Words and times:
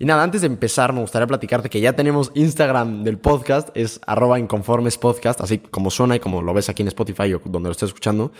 Y 0.00 0.04
nada, 0.04 0.22
antes 0.22 0.42
de 0.42 0.46
empezar, 0.46 0.92
me 0.92 1.00
gustaría 1.00 1.26
platicarte 1.26 1.68
que 1.68 1.80
ya 1.80 1.94
tenemos 1.94 2.30
Instagram 2.34 3.02
del 3.02 3.18
podcast, 3.18 3.70
es 3.74 4.00
arroba 4.06 4.38
inconformes 4.38 4.96
podcast, 4.96 5.40
así 5.40 5.58
como 5.58 5.90
suena 5.90 6.14
y 6.14 6.20
como 6.20 6.40
lo 6.40 6.54
ves 6.54 6.68
aquí 6.68 6.82
en 6.82 6.88
Spotify 6.88 7.34
o 7.34 7.42
donde 7.44 7.68
lo 7.68 7.72
estés 7.72 7.88
escuchando. 7.88 8.30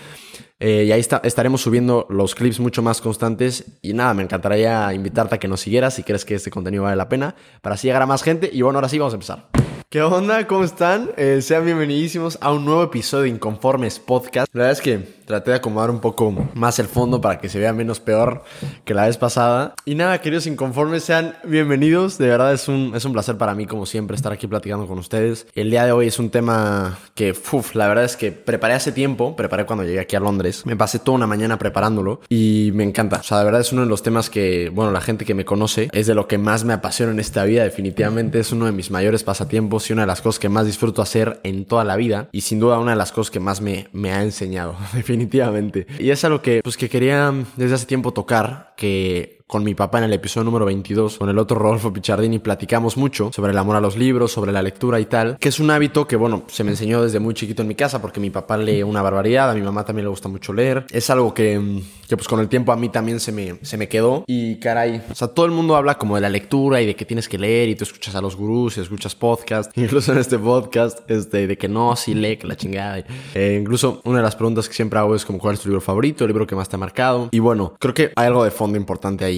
Eh, 0.61 0.85
y 0.87 0.93
ahí 0.93 1.01
está, 1.01 1.21
estaremos 1.25 1.61
subiendo 1.61 2.07
los 2.11 2.37
clips 2.37 2.61
mucho 2.61 2.81
más 2.81 3.01
constantes. 3.01 3.65
Y 3.83 3.93
nada, 3.93 4.15
me 4.15 4.23
encantaría 4.23 4.93
invitarte 4.93 5.35
a 5.35 5.39
que 5.39 5.49
nos 5.49 5.61
siguieras 5.61 5.95
si 5.95 6.05
crees 6.05 6.25
que 6.25 6.37
este 6.37 6.51
contenido 6.51 6.85
vale 6.85 6.97
la 6.97 7.09
pena, 7.09 7.35
para 7.61 7.75
así 7.75 7.89
llegar 7.89 8.03
a 8.03 8.07
más 8.07 8.23
gente. 8.23 8.49
Y 8.53 8.63
bueno, 8.63 8.79
ahora 8.79 8.89
sí, 8.89 8.99
vamos 8.99 9.15
a 9.15 9.17
empezar. 9.17 9.68
¿Qué 9.91 10.03
onda? 10.03 10.47
¿Cómo 10.47 10.65
están? 10.65 11.13
Eh, 11.17 11.41
sean 11.41 11.65
bienvenidísimos 11.65 12.37
a 12.43 12.53
un 12.53 12.67
nuevo 12.67 12.83
episodio 12.83 13.23
de 13.23 13.31
Inconformes 13.31 13.99
Podcast. 13.99 14.55
La 14.55 14.65
verdad 14.65 14.73
es 14.73 14.83
que 14.83 15.19
traté 15.25 15.53
de 15.53 15.57
acomodar 15.57 15.91
un 15.91 16.01
poco 16.01 16.31
más 16.53 16.79
el 16.79 16.89
fondo 16.89 17.23
para 17.23 17.39
que 17.39 17.49
se 17.49 17.59
vea 17.59 17.73
menos 17.73 17.99
peor 17.99 18.43
que 18.85 18.93
la 18.93 19.07
vez 19.07 19.17
pasada. 19.17 19.75
Y 19.87 19.95
nada, 19.95 20.21
queridos 20.21 20.47
Inconformes, 20.47 21.05
sean 21.05 21.37
bienvenidos. 21.43 22.19
De 22.19 22.29
verdad 22.29 22.53
es 22.53 22.69
un, 22.69 22.93
es 22.95 23.07
un 23.07 23.15
placer 23.15 23.39
para 23.39 23.55
mí, 23.55 23.65
como 23.65 23.87
siempre, 23.87 24.15
estar 24.15 24.31
aquí 24.31 24.47
platicando 24.47 24.87
con 24.87 24.99
ustedes. 24.99 25.47
El 25.55 25.71
día 25.71 25.87
de 25.87 25.93
hoy 25.93 26.09
es 26.09 26.19
un 26.19 26.29
tema 26.29 26.99
que, 27.15 27.31
uff, 27.31 27.75
la 27.75 27.89
verdad 27.89 28.05
es 28.05 28.17
que 28.17 28.31
preparé 28.31 28.75
hace 28.75 28.93
tiempo, 28.93 29.37
preparé 29.37 29.65
cuando 29.65 29.85
llegué 29.85 30.01
aquí 30.01 30.17
a 30.17 30.21
Londres. 30.21 30.67
Me 30.67 30.77
pasé 30.77 30.99
toda 30.99 31.17
una 31.17 31.27
mañana 31.27 31.59
preparándolo 31.59 32.21
y 32.29 32.73
me 32.75 32.85
encanta. 32.85 33.21
O 33.21 33.23
sea, 33.23 33.39
de 33.39 33.45
verdad 33.47 33.63
es 33.63 33.73
uno 33.73 33.83
de 33.83 33.89
los 33.89 34.03
temas 34.03 34.29
que, 34.29 34.71
bueno, 34.71 34.93
la 34.93 35.01
gente 35.01 35.25
que 35.25 35.33
me 35.35 35.47
conoce 35.47 35.89
es 35.93 36.07
de 36.07 36.15
lo 36.15 36.29
que 36.29 36.37
más 36.37 36.65
me 36.65 36.75
apasiona 36.75 37.13
en 37.13 37.21
esta 37.21 37.45
vida. 37.45 37.65
Definitivamente 37.65 38.39
es 38.39 38.53
uno 38.53 38.67
de 38.67 38.73
mis 38.73 38.91
mayores 38.91 39.25
pasatiempos 39.25 39.78
y 39.89 39.93
una 39.93 40.03
de 40.03 40.07
las 40.07 40.21
cosas 40.21 40.39
que 40.39 40.49
más 40.49 40.67
disfruto 40.67 41.03
hacer 41.03 41.41
en 41.43 41.65
toda 41.65 41.85
la 41.85 41.97
vida 41.97 42.29
y 42.33 42.43
sin 42.43 42.61
duda 42.61 42.79
una 42.79 42.93
de 42.93 42.97
las 42.97 43.13
cosas 43.13 43.31
que 43.31 43.41
más 43.41 43.61
me, 43.61 43.89
me 43.93 44.13
ha 44.13 44.23
enseñado, 44.23 44.77
definitivamente. 44.93 45.87
Y 45.99 46.11
es 46.11 46.25
algo 46.25 46.43
que, 46.43 46.61
pues, 46.63 46.77
que 46.77 46.89
quería 46.89 47.33
desde 47.57 47.75
hace 47.75 47.87
tiempo 47.87 48.13
tocar, 48.13 48.75
que 48.77 49.38
con 49.49 49.65
mi 49.65 49.75
papá 49.75 49.97
en 49.99 50.05
el 50.05 50.13
episodio 50.13 50.45
número 50.45 50.67
22, 50.67 51.17
con 51.17 51.31
el 51.31 51.39
otro 51.39 51.59
Rodolfo 51.59 51.91
Pichardini, 51.91 52.39
platicamos 52.39 52.99
mucho 52.99 53.31
sobre 53.33 53.53
el 53.53 53.59
amor 53.59 53.77
a 53.77 53.81
los 53.81 53.97
libros, 53.97 54.31
sobre 54.31 54.53
la 54.53 54.61
lectura 54.61 55.01
y 55.01 55.07
tal, 55.07 55.39
que 55.39 55.49
es 55.49 55.59
un 55.59 55.71
hábito 55.71 56.07
que, 56.07 56.17
bueno, 56.17 56.43
se 56.49 56.65
me 56.65 56.73
enseñó 56.73 57.03
desde 57.03 57.19
muy 57.19 57.33
chiquito 57.33 57.63
en 57.63 57.69
mi 57.69 57.75
casa 57.75 58.03
porque 58.03 58.21
mi 58.21 58.29
papá 58.29 58.59
lee 58.59 58.83
una 58.83 59.01
barbaridad, 59.01 59.51
a 59.51 59.55
mi 59.55 59.63
mamá 59.63 59.87
también 59.87 60.05
le 60.05 60.11
gusta 60.11 60.29
mucho 60.29 60.53
leer. 60.53 60.85
Es 60.91 61.09
algo 61.09 61.33
que, 61.33 61.81
que 62.07 62.17
pues 62.19 62.29
con 62.29 62.41
el 62.41 62.49
tiempo 62.49 62.73
a 62.73 62.77
mí 62.77 62.91
también 62.91 63.21
se 63.21 63.33
me, 63.33 63.59
se 63.63 63.79
me 63.79 63.89
quedó 63.89 64.23
y 64.27 64.57
caray, 64.57 65.03
o 65.11 65.15
sea, 65.15 65.29
todo 65.29 65.47
el 65.47 65.53
mundo 65.53 65.77
habla 65.77 65.97
como 65.97 66.17
de 66.17 66.21
la 66.21 66.29
lectura 66.29 66.83
y 66.83 66.87
de 66.87 66.95
que 66.95 67.07
tienes 67.07 67.27
que 67.27 67.39
leer 67.39 67.71
y 67.71 67.75
tú 67.75 67.85
escuchas 67.85 68.15
a 68.17 68.21
los 68.21 68.37
gurús 68.37 68.77
y 68.77 68.83
escuchas 68.83 69.15
podcast, 69.15 69.73
incluso 69.79 70.13
en 70.13 70.19
este 70.19 70.39
podcast, 70.39 71.11
este, 71.11 71.47
de 71.47 71.57
que 71.57 71.69
no, 71.69 71.97
sí 71.97 72.13
lee, 72.13 72.37
que 72.37 72.47
la 72.47 72.57
chingada. 72.57 73.03
Eh, 73.35 73.59
incluso 73.59 74.03
una 74.05 74.19
de 74.19 74.25
las 74.25 74.37
preguntas 74.37 74.69
que 74.69 74.75
siempre 74.75 74.99
hago 74.99 75.15
es 75.15 75.25
como 75.25 75.39
cuál 75.39 75.55
es 75.55 75.61
tu 75.61 75.71
libro 75.71 75.81
favorito, 75.81 76.25
el 76.25 76.29
libro 76.29 76.47
que 76.47 76.55
más 76.55 76.69
te 76.69 76.77
ha 76.77 76.79
marcado. 76.79 77.31
Y 77.33 77.39
bueno, 77.39 77.73
creo 77.79 77.95
que 77.95 78.13
hay 78.15 78.27
algo 78.27 78.45
de 78.45 78.51
fondo 78.51 78.77
importante 78.77 79.25
ahí 79.25 79.38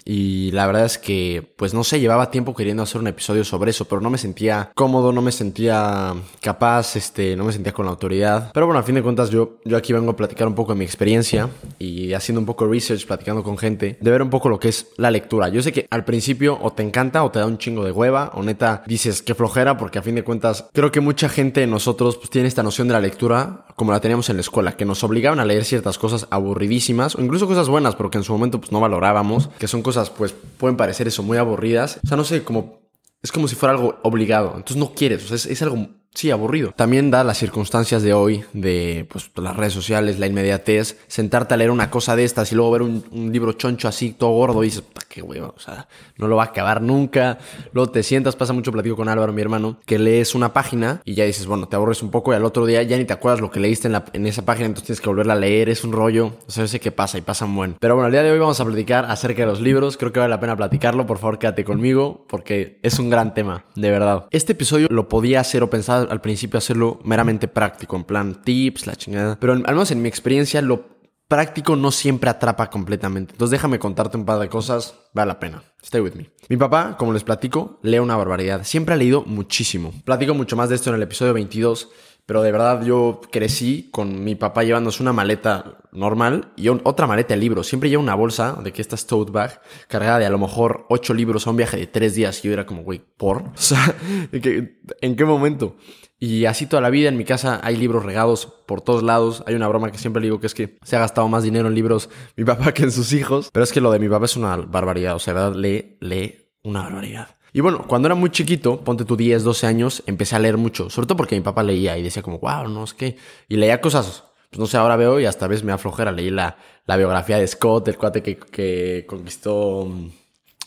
y 0.05 0.51
la 0.51 0.67
verdad 0.67 0.85
es 0.85 0.97
que, 0.97 1.53
pues 1.55 1.73
no 1.73 1.83
sé, 1.83 1.99
llevaba 1.99 2.31
tiempo 2.31 2.55
queriendo 2.55 2.83
hacer 2.83 3.01
un 3.01 3.07
episodio 3.07 3.43
sobre 3.43 3.71
eso, 3.71 3.85
pero 3.85 4.01
no 4.01 4.09
me 4.09 4.17
sentía 4.17 4.71
cómodo, 4.75 5.11
no 5.11 5.21
me 5.21 5.31
sentía 5.31 6.13
capaz, 6.41 6.95
este, 6.95 7.35
no 7.35 7.45
me 7.45 7.53
sentía 7.53 7.73
con 7.73 7.85
la 7.85 7.91
autoridad. 7.91 8.51
Pero 8.53 8.65
bueno, 8.65 8.79
a 8.79 8.83
fin 8.83 8.95
de 8.95 9.03
cuentas 9.03 9.29
yo, 9.29 9.59
yo 9.65 9.77
aquí 9.77 9.93
vengo 9.93 10.11
a 10.11 10.15
platicar 10.15 10.47
un 10.47 10.55
poco 10.55 10.73
de 10.73 10.79
mi 10.79 10.85
experiencia 10.85 11.49
y 11.79 12.13
haciendo 12.13 12.39
un 12.39 12.45
poco 12.45 12.65
de 12.65 12.71
research, 12.71 13.05
platicando 13.05 13.43
con 13.43 13.57
gente, 13.57 13.97
de 13.99 14.11
ver 14.11 14.21
un 14.21 14.29
poco 14.29 14.49
lo 14.49 14.59
que 14.59 14.69
es 14.69 14.87
la 14.97 15.11
lectura. 15.11 15.49
Yo 15.49 15.61
sé 15.61 15.71
que 15.71 15.87
al 15.89 16.05
principio 16.05 16.57
o 16.61 16.71
te 16.71 16.83
encanta 16.83 17.23
o 17.23 17.31
te 17.31 17.39
da 17.39 17.45
un 17.45 17.57
chingo 17.57 17.85
de 17.85 17.91
hueva, 17.91 18.31
o 18.35 18.43
neta 18.43 18.83
dices 18.87 19.21
que 19.21 19.35
flojera, 19.35 19.77
porque 19.77 19.99
a 19.99 20.01
fin 20.01 20.15
de 20.15 20.23
cuentas 20.23 20.65
creo 20.73 20.91
que 20.91 20.99
mucha 20.99 21.29
gente 21.29 21.61
de 21.61 21.67
nosotros 21.67 22.17
pues 22.17 22.29
tiene 22.29 22.47
esta 22.47 22.63
noción 22.63 22.87
de 22.87 22.93
la 22.93 22.99
lectura 22.99 23.65
como 23.75 23.91
la 23.91 23.99
teníamos 23.99 24.29
en 24.29 24.37
la 24.37 24.41
escuela, 24.41 24.73
que 24.73 24.85
nos 24.85 25.03
obligaban 25.03 25.39
a 25.39 25.45
leer 25.45 25.65
ciertas 25.65 25.97
cosas 25.97 26.27
aburridísimas 26.29 27.15
o 27.15 27.21
incluso 27.21 27.47
cosas 27.47 27.67
buenas, 27.67 27.95
pero 27.95 28.11
que 28.11 28.19
en 28.19 28.23
su 28.23 28.31
momento 28.31 28.59
pues 28.59 28.71
no 28.71 28.79
valorábamos, 28.79 29.49
que 29.57 29.67
son 29.67 29.81
cosas 29.81 29.90
pues 30.17 30.33
pueden 30.57 30.77
parecer 30.77 31.07
eso 31.07 31.23
muy 31.23 31.37
aburridas. 31.37 31.99
O 32.03 32.07
sea, 32.07 32.17
no 32.17 32.23
sé, 32.23 32.43
como 32.43 32.81
es 33.21 33.31
como 33.31 33.47
si 33.47 33.55
fuera 33.55 33.73
algo 33.73 33.99
obligado. 34.03 34.53
Entonces 34.55 34.77
no 34.77 34.93
quieres, 34.93 35.23
o 35.25 35.27
sea, 35.27 35.35
es, 35.35 35.45
es 35.45 35.61
algo 35.61 35.87
Sí, 36.13 36.29
aburrido. 36.29 36.73
También 36.75 37.09
da 37.09 37.23
las 37.23 37.37
circunstancias 37.37 38.03
de 38.03 38.13
hoy, 38.13 38.43
de 38.51 39.07
pues, 39.09 39.31
las 39.35 39.55
redes 39.55 39.73
sociales, 39.73 40.19
la 40.19 40.27
inmediatez, 40.27 40.97
sentarte 41.07 41.53
a 41.53 41.57
leer 41.57 41.71
una 41.71 41.89
cosa 41.89 42.17
de 42.17 42.25
estas 42.25 42.51
y 42.51 42.55
luego 42.55 42.71
ver 42.71 42.81
un, 42.81 43.31
libro 43.31 43.53
choncho 43.53 43.87
así, 43.87 44.11
todo 44.11 44.31
gordo, 44.31 44.61
y 44.63 44.67
dices, 44.67 44.83
qué 45.07 45.21
huevo? 45.21 45.53
O 45.55 45.59
sea, 45.59 45.87
no 46.17 46.27
lo 46.27 46.35
va 46.35 46.43
a 46.43 46.45
acabar 46.47 46.81
nunca. 46.81 47.37
Luego 47.71 47.91
te 47.91 48.03
sientas, 48.03 48.35
pasa 48.35 48.51
mucho 48.51 48.73
platico 48.73 48.97
con 48.97 49.07
Álvaro, 49.07 49.31
mi 49.31 49.41
hermano, 49.41 49.77
que 49.85 49.99
lees 49.99 50.35
una 50.35 50.51
página 50.51 51.01
y 51.05 51.13
ya 51.15 51.23
dices, 51.23 51.45
bueno, 51.45 51.67
te 51.67 51.77
aburres 51.77 52.03
un 52.03 52.11
poco 52.11 52.33
y 52.33 52.35
al 52.35 52.43
otro 52.43 52.65
día 52.65 52.83
ya 52.83 52.97
ni 52.97 53.05
te 53.05 53.13
acuerdas 53.13 53.39
lo 53.39 53.49
que 53.49 53.61
leíste 53.61 53.87
en, 53.87 53.93
la, 53.93 54.03
en 54.11 54.27
esa 54.27 54.43
página, 54.43 54.65
entonces 54.65 54.87
tienes 54.87 55.01
que 55.01 55.09
volverla 55.09 55.33
a 55.33 55.37
leer, 55.37 55.69
es 55.69 55.83
un 55.85 55.93
rollo. 55.93 56.33
O 56.45 56.51
sea, 56.51 56.67
sé 56.67 56.81
que 56.81 56.91
pasa 56.91 57.17
y 57.17 57.21
pasa 57.21 57.45
buen. 57.45 57.75
Pero 57.79 57.95
bueno, 57.95 58.07
el 58.07 58.11
día 58.11 58.23
de 58.23 58.31
hoy 58.31 58.39
vamos 58.39 58.59
a 58.59 58.65
platicar 58.65 59.05
acerca 59.05 59.43
de 59.43 59.47
los 59.47 59.61
libros. 59.61 59.95
Creo 59.95 60.11
que 60.11 60.19
vale 60.19 60.29
la 60.29 60.39
pena 60.39 60.57
platicarlo. 60.57 61.05
Por 61.05 61.19
favor, 61.19 61.39
quédate 61.39 61.63
conmigo 61.63 62.25
porque 62.27 62.79
es 62.83 62.99
un 62.99 63.09
gran 63.09 63.33
tema, 63.33 63.65
de 63.75 63.89
verdad. 63.89 64.27
Este 64.31 64.51
episodio 64.51 64.87
lo 64.89 65.07
podía 65.07 65.39
hacer 65.39 65.63
o 65.63 65.69
pensar 65.69 66.00
al 66.09 66.21
principio 66.21 66.57
hacerlo 66.57 66.99
meramente 67.03 67.47
práctico, 67.47 67.95
en 67.95 68.03
plan 68.03 68.41
tips, 68.43 68.87
la 68.87 68.95
chingada. 68.95 69.37
Pero 69.39 69.53
al 69.53 69.61
menos 69.61 69.91
en 69.91 70.01
mi 70.01 70.09
experiencia, 70.09 70.61
lo 70.61 71.01
práctico 71.31 71.77
no 71.77 71.91
siempre 71.91 72.29
atrapa 72.29 72.69
completamente. 72.69 73.31
Entonces 73.33 73.51
déjame 73.51 73.79
contarte 73.79 74.17
un 74.17 74.25
par 74.25 74.37
de 74.39 74.49
cosas, 74.49 74.95
vale 75.13 75.29
la 75.29 75.39
pena. 75.39 75.63
Stay 75.81 76.01
with 76.01 76.13
me. 76.13 76.29
Mi 76.49 76.57
papá, 76.57 76.97
como 76.97 77.13
les 77.13 77.23
platico, 77.23 77.79
lee 77.83 77.99
una 77.99 78.17
barbaridad. 78.17 78.65
Siempre 78.65 78.95
ha 78.95 78.97
leído 78.97 79.23
muchísimo. 79.23 79.93
Platico 80.03 80.33
mucho 80.33 80.57
más 80.57 80.67
de 80.67 80.75
esto 80.75 80.89
en 80.89 80.97
el 80.97 81.03
episodio 81.03 81.33
22. 81.33 81.89
Pero 82.25 82.41
de 82.43 82.51
verdad 82.51 82.83
yo 82.83 83.19
crecí 83.31 83.89
con 83.91 84.23
mi 84.23 84.35
papá 84.35 84.63
llevándose 84.63 85.03
una 85.03 85.13
maleta 85.13 85.79
normal 85.91 86.51
y 86.55 86.69
otra 86.69 87.07
maleta 87.07 87.33
de 87.33 87.39
libros. 87.39 87.67
Siempre 87.67 87.89
lleva 87.89 88.01
una 88.01 88.15
bolsa 88.15 88.57
de 88.63 88.71
que 88.71 88.81
esta 88.81 88.95
es 88.95 89.05
tote 89.05 89.31
bag 89.31 89.61
cargada 89.87 90.19
de 90.19 90.25
a 90.25 90.29
lo 90.29 90.37
mejor 90.37 90.85
ocho 90.89 91.13
libros 91.13 91.45
a 91.45 91.49
un 91.49 91.57
viaje 91.57 91.77
de 91.77 91.87
tres 91.87 92.15
días. 92.15 92.43
Y 92.43 92.47
yo 92.47 92.53
era 92.53 92.65
como, 92.65 92.83
güey, 92.83 93.01
¿por? 93.17 93.43
O 93.53 93.57
sea, 93.57 93.95
¿en 94.31 95.15
qué 95.15 95.25
momento? 95.25 95.75
Y 96.23 96.45
así 96.45 96.67
toda 96.67 96.83
la 96.83 96.91
vida 96.91 97.09
en 97.09 97.17
mi 97.17 97.25
casa 97.25 97.59
hay 97.63 97.75
libros 97.75 98.05
regados 98.05 98.45
por 98.45 98.81
todos 98.81 99.01
lados. 99.01 99.43
Hay 99.47 99.55
una 99.55 99.67
broma 99.67 99.91
que 99.91 99.97
siempre 99.97 100.21
le 100.21 100.27
digo 100.27 100.39
que 100.39 100.45
es 100.45 100.53
que 100.53 100.77
se 100.83 100.95
ha 100.95 100.99
gastado 100.99 101.27
más 101.27 101.43
dinero 101.43 101.67
en 101.67 101.73
libros 101.73 102.09
mi 102.35 102.43
papá 102.45 102.73
que 102.73 102.83
en 102.83 102.91
sus 102.91 103.11
hijos. 103.13 103.49
Pero 103.51 103.63
es 103.63 103.73
que 103.73 103.81
lo 103.81 103.91
de 103.91 103.99
mi 103.99 104.07
papá 104.07 104.25
es 104.25 104.37
una 104.37 104.55
barbaridad. 104.55 105.15
O 105.15 105.19
sea, 105.19 105.33
verdad, 105.33 105.55
lee, 105.55 105.97
lee 105.99 106.47
una 106.63 106.83
barbaridad. 106.83 107.35
Y 107.53 107.59
bueno, 107.59 107.85
cuando 107.87 108.07
era 108.07 108.15
muy 108.15 108.29
chiquito, 108.29 108.81
ponte 108.81 109.05
tu 109.05 109.17
10, 109.17 109.43
12 109.43 109.67
años, 109.67 110.03
empecé 110.05 110.35
a 110.35 110.39
leer 110.39 110.57
mucho. 110.57 110.89
Sobre 110.89 111.07
todo 111.07 111.17
porque 111.17 111.35
mi 111.35 111.41
papá 111.41 111.63
leía 111.63 111.97
y 111.97 112.03
decía 112.03 112.21
como, 112.21 112.39
wow, 112.39 112.67
no 112.67 112.83
es 112.83 112.93
que... 112.93 113.17
Y 113.49 113.57
leía 113.57 113.81
cosas, 113.81 114.23
pues 114.49 114.59
no 114.59 114.65
sé, 114.67 114.77
ahora 114.77 114.95
veo 114.95 115.19
y 115.19 115.25
hasta 115.25 115.47
vez 115.47 115.63
me 115.63 115.71
aflojera. 115.71 116.11
Leí 116.11 116.29
la, 116.29 116.57
la 116.85 116.97
biografía 116.97 117.37
de 117.37 117.47
Scott, 117.47 117.87
el 117.89 117.97
cuate 117.97 118.23
que, 118.23 118.37
que 118.37 119.05
conquistó 119.07 119.85
mm, 119.85 120.09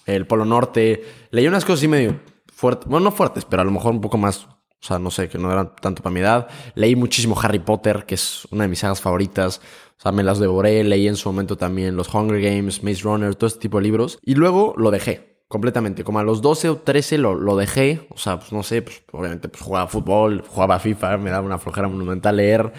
el 0.06 0.26
Polo 0.26 0.44
Norte. 0.44 1.04
Leí 1.30 1.46
unas 1.46 1.64
cosas 1.64 1.80
así 1.80 1.88
medio 1.88 2.20
fuertes, 2.52 2.88
bueno, 2.88 3.04
no 3.04 3.12
fuertes, 3.12 3.44
pero 3.44 3.62
a 3.62 3.64
lo 3.64 3.70
mejor 3.70 3.92
un 3.92 4.00
poco 4.00 4.18
más 4.18 4.46
o 4.84 4.86
sea, 4.86 4.98
no 4.98 5.10
sé, 5.10 5.30
que 5.30 5.38
no 5.38 5.50
era 5.50 5.74
tanto 5.74 6.02
para 6.02 6.12
mi 6.12 6.20
edad. 6.20 6.46
Leí 6.74 6.94
muchísimo 6.94 7.40
Harry 7.40 7.58
Potter, 7.58 8.04
que 8.04 8.16
es 8.16 8.46
una 8.50 8.64
de 8.64 8.68
mis 8.68 8.80
sagas 8.80 9.00
favoritas. 9.00 9.62
O 9.96 10.02
sea, 10.02 10.12
me 10.12 10.22
las 10.22 10.38
devoré. 10.38 10.84
Leí 10.84 11.08
en 11.08 11.16
su 11.16 11.30
momento 11.30 11.56
también 11.56 11.96
los 11.96 12.14
Hunger 12.14 12.38
Games, 12.42 12.82
Maze 12.82 13.00
Runner, 13.00 13.34
todo 13.34 13.46
este 13.46 13.60
tipo 13.60 13.78
de 13.78 13.84
libros. 13.84 14.18
Y 14.22 14.34
luego 14.34 14.74
lo 14.76 14.90
dejé 14.90 15.33
completamente. 15.48 16.04
Como 16.04 16.18
a 16.18 16.22
los 16.22 16.42
12 16.42 16.68
o 16.68 16.76
13 16.78 17.18
lo, 17.18 17.34
lo 17.34 17.56
dejé. 17.56 18.06
O 18.10 18.18
sea, 18.18 18.38
pues 18.38 18.52
no 18.52 18.62
sé, 18.62 18.82
pues 18.82 19.02
obviamente 19.12 19.48
pues 19.48 19.62
jugaba 19.62 19.88
fútbol, 19.88 20.42
jugaba 20.46 20.78
FIFA, 20.78 21.18
me 21.18 21.30
daba 21.30 21.46
una 21.46 21.58
flojera 21.58 21.88
monumental 21.88 22.36
leer. 22.36 22.72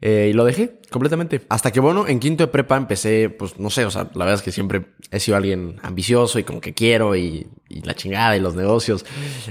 Eh, 0.00 0.28
y 0.30 0.32
lo 0.32 0.44
dejé 0.44 0.78
completamente. 0.90 1.42
Hasta 1.48 1.70
que, 1.72 1.80
bueno, 1.80 2.06
en 2.06 2.20
quinto 2.20 2.44
de 2.44 2.48
prepa 2.48 2.76
empecé, 2.76 3.30
pues 3.30 3.58
no 3.58 3.70
sé, 3.70 3.84
o 3.84 3.90
sea, 3.90 4.04
la 4.14 4.24
verdad 4.24 4.34
es 4.34 4.42
que 4.42 4.52
siempre 4.52 4.86
he 5.10 5.20
sido 5.20 5.36
alguien 5.36 5.76
ambicioso 5.82 6.38
y 6.38 6.44
como 6.44 6.60
que 6.60 6.72
quiero 6.72 7.16
y, 7.16 7.48
la 7.68 7.94
chingada 7.94 8.36
y 8.36 8.40
los 8.40 8.54
negocios. 8.54 9.04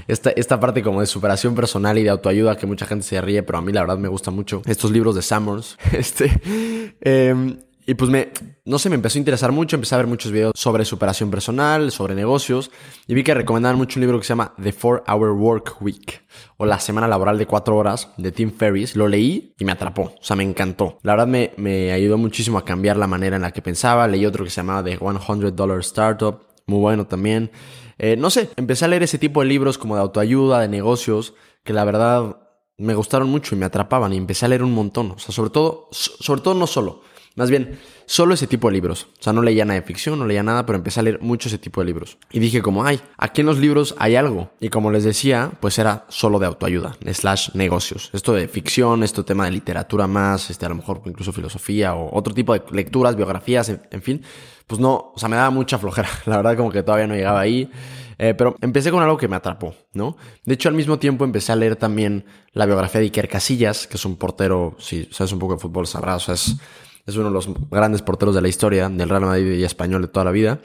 Esta, 0.08 0.30
esta 0.30 0.60
parte 0.60 0.82
como 0.82 1.00
de 1.00 1.06
superación 1.06 1.54
personal 1.54 1.98
y 1.98 2.02
de 2.02 2.10
autoayuda 2.10 2.56
que 2.56 2.66
mucha 2.66 2.86
gente 2.86 3.04
se 3.04 3.20
ríe, 3.20 3.42
pero 3.42 3.58
a 3.58 3.62
mí 3.62 3.72
la 3.72 3.80
verdad 3.80 3.98
me 3.98 4.08
gusta 4.08 4.30
mucho. 4.30 4.62
Estos 4.66 4.90
libros 4.90 5.14
de 5.14 5.22
Summers. 5.22 5.78
Este. 5.92 6.30
Eh, 7.02 7.56
y 7.90 7.94
pues 7.94 8.08
me, 8.08 8.28
no 8.66 8.78
sé, 8.78 8.88
me 8.88 8.94
empezó 8.94 9.18
a 9.18 9.20
interesar 9.20 9.50
mucho, 9.50 9.74
empecé 9.74 9.96
a 9.96 9.98
ver 9.98 10.06
muchos 10.06 10.30
videos 10.30 10.52
sobre 10.54 10.84
superación 10.84 11.28
personal, 11.28 11.90
sobre 11.90 12.14
negocios, 12.14 12.70
y 13.08 13.14
vi 13.14 13.24
que 13.24 13.34
recomendaban 13.34 13.76
mucho 13.76 13.98
un 13.98 14.02
libro 14.02 14.16
que 14.20 14.24
se 14.24 14.28
llama 14.28 14.54
The 14.62 14.72
4 14.72 15.02
Hour 15.08 15.32
Work 15.32 15.82
Week, 15.82 16.22
o 16.56 16.66
La 16.66 16.78
Semana 16.78 17.08
Laboral 17.08 17.36
de 17.36 17.46
4 17.46 17.76
Horas, 17.76 18.10
de 18.16 18.30
Tim 18.30 18.52
Ferriss. 18.52 18.94
Lo 18.94 19.08
leí 19.08 19.56
y 19.58 19.64
me 19.64 19.72
atrapó, 19.72 20.02
o 20.02 20.22
sea, 20.22 20.36
me 20.36 20.44
encantó. 20.44 20.98
La 21.02 21.14
verdad 21.14 21.26
me, 21.26 21.52
me 21.56 21.90
ayudó 21.90 22.16
muchísimo 22.16 22.58
a 22.58 22.64
cambiar 22.64 22.96
la 22.96 23.08
manera 23.08 23.34
en 23.34 23.42
la 23.42 23.50
que 23.50 23.60
pensaba. 23.60 24.06
Leí 24.06 24.24
otro 24.24 24.44
que 24.44 24.50
se 24.50 24.60
llamaba 24.60 24.84
The 24.84 24.96
100 24.96 25.56
Dollar 25.56 25.80
Startup, 25.80 26.46
muy 26.66 26.78
bueno 26.78 27.08
también. 27.08 27.50
Eh, 27.98 28.14
no 28.14 28.30
sé, 28.30 28.50
empecé 28.54 28.84
a 28.84 28.88
leer 28.88 29.02
ese 29.02 29.18
tipo 29.18 29.40
de 29.40 29.48
libros 29.48 29.78
como 29.78 29.96
de 29.96 30.02
autoayuda, 30.02 30.60
de 30.60 30.68
negocios, 30.68 31.34
que 31.64 31.72
la 31.72 31.82
verdad 31.82 32.36
me 32.78 32.94
gustaron 32.94 33.28
mucho 33.28 33.56
y 33.56 33.58
me 33.58 33.66
atrapaban 33.66 34.12
y 34.12 34.16
empecé 34.16 34.46
a 34.46 34.48
leer 34.48 34.62
un 34.62 34.74
montón. 34.74 35.10
O 35.10 35.18
sea, 35.18 35.34
sobre 35.34 35.50
todo, 35.50 35.88
sobre 35.90 36.40
todo 36.40 36.54
no 36.54 36.68
solo 36.68 37.09
más 37.40 37.48
bien, 37.48 37.78
solo 38.04 38.34
ese 38.34 38.46
tipo 38.46 38.68
de 38.68 38.74
libros. 38.74 39.04
O 39.18 39.22
sea, 39.22 39.32
no 39.32 39.40
leía 39.40 39.64
nada 39.64 39.80
de 39.80 39.86
ficción, 39.86 40.18
no 40.18 40.26
leía 40.26 40.42
nada, 40.42 40.66
pero 40.66 40.76
empecé 40.76 41.00
a 41.00 41.02
leer 41.02 41.22
mucho 41.22 41.48
ese 41.48 41.56
tipo 41.56 41.80
de 41.80 41.86
libros. 41.86 42.18
Y 42.30 42.38
dije 42.38 42.60
como, 42.60 42.84
ay, 42.84 43.00
aquí 43.16 43.40
en 43.40 43.46
los 43.46 43.56
libros 43.56 43.94
hay 43.98 44.14
algo. 44.14 44.50
Y 44.60 44.68
como 44.68 44.90
les 44.90 45.04
decía, 45.04 45.52
pues 45.58 45.78
era 45.78 46.04
solo 46.10 46.38
de 46.38 46.44
autoayuda, 46.44 46.98
slash 47.14 47.54
negocios. 47.54 48.10
Esto 48.12 48.34
de 48.34 48.46
ficción, 48.46 49.02
esto 49.02 49.24
tema 49.24 49.46
de 49.46 49.52
literatura 49.52 50.06
más, 50.06 50.50
este, 50.50 50.66
a 50.66 50.68
lo 50.68 50.74
mejor 50.74 51.00
incluso 51.06 51.32
filosofía 51.32 51.94
o 51.94 52.14
otro 52.14 52.34
tipo 52.34 52.52
de 52.52 52.62
lecturas, 52.72 53.16
biografías, 53.16 53.70
en, 53.70 54.02
fin. 54.02 54.22
Pues 54.66 54.78
no, 54.78 55.12
o 55.14 55.18
sea, 55.18 55.30
me 55.30 55.36
daba 55.36 55.48
mucha 55.48 55.78
flojera. 55.78 56.10
La 56.26 56.36
verdad 56.36 56.58
como 56.58 56.70
que 56.70 56.82
todavía 56.82 57.06
no 57.06 57.14
llegaba 57.14 57.40
ahí. 57.40 57.70
Eh, 58.18 58.34
pero 58.34 58.54
empecé 58.60 58.90
con 58.90 59.02
algo 59.02 59.16
que 59.16 59.28
me 59.28 59.36
atrapó, 59.36 59.74
¿no? 59.94 60.18
De 60.44 60.52
hecho, 60.52 60.68
al 60.68 60.74
mismo 60.74 60.98
tiempo 60.98 61.24
empecé 61.24 61.52
a 61.52 61.56
leer 61.56 61.76
también 61.76 62.26
la 62.52 62.66
biografía 62.66 63.00
de 63.00 63.06
Iker 63.06 63.30
Casillas, 63.30 63.86
que 63.86 63.96
es 63.96 64.04
un 64.04 64.16
portero, 64.16 64.76
si 64.78 65.08
sabes 65.10 65.32
un 65.32 65.38
poco 65.38 65.54
de 65.54 65.60
fútbol 65.60 65.86
sabrás, 65.86 66.24
o 66.24 66.26
sea, 66.26 66.34
es, 66.34 66.56
es 67.10 67.16
uno 67.16 67.28
de 67.28 67.34
los 67.34 67.48
grandes 67.70 68.02
porteros 68.02 68.34
de 68.34 68.42
la 68.42 68.48
historia 68.48 68.88
del 68.88 69.08
Real 69.08 69.22
Madrid 69.22 69.52
y 69.52 69.64
español 69.64 70.02
de 70.02 70.08
toda 70.08 70.24
la 70.24 70.30
vida. 70.30 70.60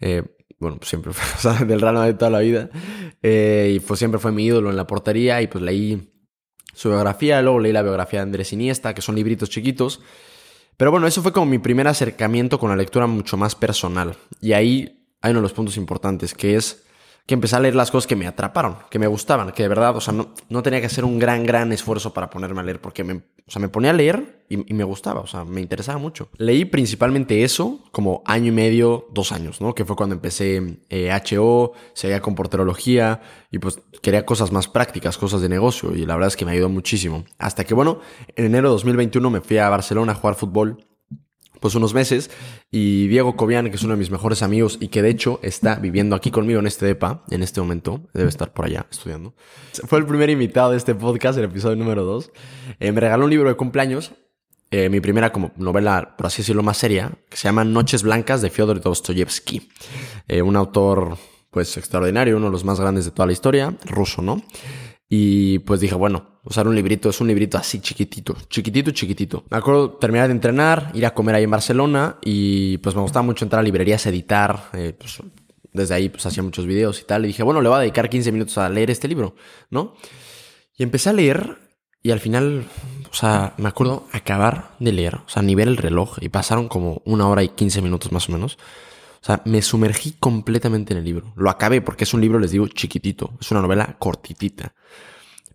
Eh, 0.00 0.22
bueno, 0.58 0.78
pues 0.78 0.88
siempre 0.88 1.12
fue, 1.12 1.24
o 1.36 1.56
sea, 1.56 1.64
del 1.64 1.80
Real 1.80 1.94
Madrid 1.94 2.16
toda 2.16 2.30
la 2.30 2.40
vida. 2.40 2.70
Eh, 3.22 3.72
y 3.76 3.80
pues 3.80 3.98
siempre 3.98 4.20
fue 4.20 4.32
mi 4.32 4.44
ídolo 4.44 4.70
en 4.70 4.76
la 4.76 4.86
portería 4.86 5.40
y 5.42 5.46
pues 5.46 5.62
leí 5.62 6.10
su 6.74 6.88
biografía, 6.88 7.40
luego 7.40 7.60
leí 7.60 7.72
la 7.72 7.82
biografía 7.82 8.20
de 8.20 8.24
Andrés 8.24 8.52
Iniesta, 8.52 8.94
que 8.94 9.02
son 9.02 9.14
libritos 9.14 9.50
chiquitos. 9.50 10.00
Pero 10.76 10.90
bueno, 10.90 11.06
eso 11.06 11.22
fue 11.22 11.32
como 11.32 11.46
mi 11.46 11.58
primer 11.58 11.86
acercamiento 11.86 12.58
con 12.58 12.70
la 12.70 12.76
lectura 12.76 13.06
mucho 13.06 13.36
más 13.36 13.54
personal. 13.54 14.16
Y 14.40 14.52
ahí 14.52 15.06
hay 15.20 15.30
uno 15.30 15.40
de 15.40 15.44
los 15.44 15.52
puntos 15.52 15.76
importantes, 15.76 16.34
que 16.34 16.56
es 16.56 16.83
que 17.26 17.34
empecé 17.34 17.56
a 17.56 17.60
leer 17.60 17.74
las 17.74 17.90
cosas 17.90 18.06
que 18.06 18.16
me 18.16 18.26
atraparon, 18.26 18.76
que 18.90 18.98
me 18.98 19.06
gustaban, 19.06 19.52
que 19.52 19.62
de 19.62 19.68
verdad, 19.68 19.96
o 19.96 20.00
sea, 20.00 20.12
no, 20.12 20.34
no 20.50 20.62
tenía 20.62 20.80
que 20.80 20.86
hacer 20.86 21.04
un 21.04 21.18
gran, 21.18 21.44
gran 21.44 21.72
esfuerzo 21.72 22.12
para 22.12 22.28
ponerme 22.28 22.60
a 22.60 22.64
leer, 22.64 22.80
porque 22.80 23.02
me, 23.02 23.14
o 23.14 23.50
sea, 23.50 23.60
me 23.60 23.70
ponía 23.70 23.90
a 23.90 23.94
leer 23.94 24.44
y, 24.50 24.56
me 24.74 24.84
gustaba, 24.84 25.20
o 25.20 25.26
sea, 25.26 25.44
me 25.44 25.62
interesaba 25.62 25.98
mucho. 25.98 26.28
Leí 26.36 26.66
principalmente 26.66 27.42
eso 27.42 27.80
como 27.92 28.22
año 28.26 28.48
y 28.48 28.52
medio, 28.52 29.08
dos 29.12 29.32
años, 29.32 29.60
¿no? 29.62 29.74
Que 29.74 29.86
fue 29.86 29.96
cuando 29.96 30.14
empecé 30.14 30.80
eh, 30.90 31.10
HO, 31.32 31.72
seguía 31.94 32.20
con 32.20 32.34
porterología 32.34 33.22
y 33.50 33.58
pues 33.58 33.80
quería 34.02 34.26
cosas 34.26 34.52
más 34.52 34.68
prácticas, 34.68 35.16
cosas 35.16 35.40
de 35.40 35.48
negocio 35.48 35.94
y 35.94 36.04
la 36.04 36.14
verdad 36.14 36.28
es 36.28 36.36
que 36.36 36.44
me 36.44 36.52
ayudó 36.52 36.68
muchísimo. 36.68 37.24
Hasta 37.38 37.64
que, 37.64 37.72
bueno, 37.72 38.00
en 38.36 38.44
enero 38.44 38.68
de 38.68 38.72
2021 38.72 39.30
me 39.30 39.40
fui 39.40 39.56
a 39.56 39.70
Barcelona 39.70 40.12
a 40.12 40.14
jugar 40.14 40.36
fútbol 40.36 40.86
pues 41.64 41.76
unos 41.76 41.94
meses 41.94 42.30
y 42.70 43.06
Diego 43.06 43.36
Cobian, 43.36 43.70
que 43.70 43.76
es 43.76 43.82
uno 43.84 43.94
de 43.94 43.98
mis 43.98 44.10
mejores 44.10 44.42
amigos 44.42 44.76
y 44.82 44.88
que 44.88 45.00
de 45.00 45.08
hecho 45.08 45.40
está 45.42 45.76
viviendo 45.76 46.14
aquí 46.14 46.30
conmigo 46.30 46.60
en 46.60 46.66
este 46.66 46.84
DEPA 46.84 47.24
en 47.30 47.42
este 47.42 47.58
momento, 47.58 48.02
debe 48.12 48.28
estar 48.28 48.52
por 48.52 48.66
allá 48.66 48.84
estudiando. 48.90 49.32
Fue 49.86 49.98
el 49.98 50.04
primer 50.04 50.28
invitado 50.28 50.72
de 50.72 50.76
este 50.76 50.94
podcast, 50.94 51.38
el 51.38 51.46
episodio 51.46 51.76
número 51.76 52.04
2. 52.04 52.32
Eh, 52.80 52.92
me 52.92 53.00
regaló 53.00 53.24
un 53.24 53.30
libro 53.30 53.48
de 53.48 53.54
cumpleaños, 53.54 54.12
eh, 54.70 54.90
mi 54.90 55.00
primera 55.00 55.32
como 55.32 55.52
novela, 55.56 56.16
por 56.18 56.26
así 56.26 56.42
decirlo, 56.42 56.62
más 56.62 56.76
seria, 56.76 57.12
que 57.30 57.38
se 57.38 57.44
llama 57.44 57.64
Noches 57.64 58.02
Blancas 58.02 58.42
de 58.42 58.50
Fyodor 58.50 58.82
Dostoyevsky, 58.82 59.66
eh, 60.28 60.42
un 60.42 60.56
autor 60.56 61.16
pues 61.50 61.78
extraordinario, 61.78 62.36
uno 62.36 62.48
de 62.48 62.52
los 62.52 62.64
más 62.64 62.78
grandes 62.78 63.06
de 63.06 63.10
toda 63.10 63.24
la 63.24 63.32
historia, 63.32 63.74
ruso, 63.86 64.20
¿no? 64.20 64.42
Y 65.08 65.58
pues 65.60 65.80
dije, 65.80 65.94
bueno, 65.94 66.40
usar 66.44 66.66
un 66.66 66.74
librito, 66.74 67.10
es 67.10 67.20
un 67.20 67.28
librito 67.28 67.58
así 67.58 67.80
chiquitito, 67.80 68.36
chiquitito, 68.48 68.90
chiquitito. 68.90 69.44
Me 69.50 69.58
acuerdo 69.58 69.92
terminar 69.92 70.28
de 70.28 70.34
entrenar, 70.34 70.90
ir 70.94 71.06
a 71.06 71.14
comer 71.14 71.36
ahí 71.36 71.44
en 71.44 71.50
Barcelona 71.50 72.18
y 72.22 72.78
pues 72.78 72.94
me 72.94 73.02
gustaba 73.02 73.22
mucho 73.22 73.44
entrar 73.44 73.60
a 73.60 73.62
librerías, 73.62 74.06
editar, 74.06 74.70
eh, 74.72 74.94
pues 74.98 75.18
desde 75.72 75.94
ahí 75.94 76.08
pues 76.08 76.24
hacía 76.24 76.42
muchos 76.42 76.66
videos 76.66 77.00
y 77.00 77.04
tal. 77.04 77.24
Y 77.24 77.28
dije, 77.28 77.42
bueno, 77.42 77.60
le 77.60 77.68
voy 77.68 77.76
a 77.76 77.80
dedicar 77.80 78.08
15 78.08 78.32
minutos 78.32 78.58
a 78.58 78.68
leer 78.68 78.90
este 78.90 79.08
libro, 79.08 79.34
¿no? 79.70 79.94
Y 80.76 80.82
empecé 80.82 81.10
a 81.10 81.12
leer 81.12 81.58
y 82.02 82.10
al 82.10 82.20
final, 82.20 82.64
o 83.10 83.14
sea, 83.14 83.54
me 83.56 83.68
acuerdo 83.68 84.06
acabar 84.12 84.72
de 84.78 84.92
leer, 84.92 85.16
o 85.16 85.28
sea, 85.28 85.42
ni 85.42 85.54
ver 85.54 85.68
el 85.68 85.76
reloj 85.76 86.18
y 86.20 86.28
pasaron 86.28 86.68
como 86.68 87.02
una 87.04 87.28
hora 87.28 87.42
y 87.42 87.48
15 87.48 87.80
minutos 87.82 88.12
más 88.12 88.28
o 88.28 88.32
menos. 88.32 88.58
O 89.24 89.26
sea, 89.26 89.40
me 89.46 89.62
sumergí 89.62 90.16
completamente 90.20 90.92
en 90.92 90.98
el 90.98 91.04
libro. 91.06 91.32
Lo 91.34 91.48
acabé 91.48 91.80
porque 91.80 92.04
es 92.04 92.12
un 92.12 92.20
libro, 92.20 92.38
les 92.38 92.50
digo, 92.50 92.68
chiquitito. 92.68 93.38
Es 93.40 93.50
una 93.52 93.62
novela 93.62 93.96
cortitita. 93.98 94.74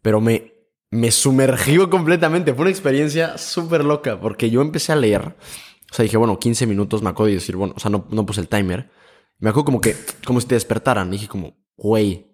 Pero 0.01 0.19
me, 0.19 0.53
me 0.89 1.11
sumergió 1.11 1.87
completamente. 1.91 2.51
Fue 2.55 2.63
una 2.63 2.71
experiencia 2.71 3.37
súper 3.37 3.85
loca 3.85 4.19
porque 4.19 4.49
yo 4.49 4.63
empecé 4.63 4.91
a 4.91 4.95
leer. 4.95 5.35
O 5.91 5.93
sea, 5.93 6.01
dije, 6.01 6.17
bueno, 6.17 6.39
15 6.39 6.65
minutos 6.65 7.03
me 7.03 7.09
acuerdo 7.09 7.27
de 7.27 7.35
decir, 7.35 7.57
bueno, 7.57 7.75
o 7.77 7.79
sea, 7.79 7.91
no, 7.91 8.07
no 8.09 8.25
puse 8.25 8.41
el 8.41 8.47
timer. 8.47 8.89
Me 9.37 9.51
acuerdo 9.51 9.65
como 9.65 9.81
que, 9.81 9.95
como 10.25 10.41
si 10.41 10.47
te 10.47 10.55
despertaran. 10.55 11.11
dije 11.11 11.27
como, 11.27 11.55
güey, 11.77 12.28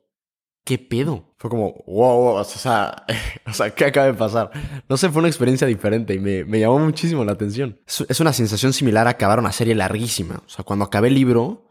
¿qué 0.65 0.77
pedo? 0.77 1.33
Fue 1.37 1.49
como, 1.49 1.83
wow, 1.87 2.35
o 2.35 2.43
sea, 2.43 3.05
o 3.47 3.53
sea, 3.53 3.69
¿qué 3.73 3.85
acaba 3.85 4.07
de 4.07 4.13
pasar? 4.13 4.51
No 4.89 4.97
sé, 4.97 5.09
fue 5.09 5.19
una 5.19 5.29
experiencia 5.29 5.65
diferente 5.67 6.13
y 6.13 6.19
me, 6.19 6.43
me 6.43 6.59
llamó 6.59 6.79
muchísimo 6.79 7.23
la 7.23 7.31
atención. 7.31 7.79
Es, 7.87 8.03
es, 8.09 8.19
una 8.19 8.33
sensación 8.33 8.73
similar 8.73 9.07
a 9.07 9.11
acabar 9.11 9.39
una 9.39 9.53
serie 9.53 9.75
larguísima. 9.75 10.41
O 10.45 10.49
sea, 10.49 10.65
cuando 10.65 10.83
acabé 10.83 11.07
el 11.07 11.13
libro, 11.13 11.69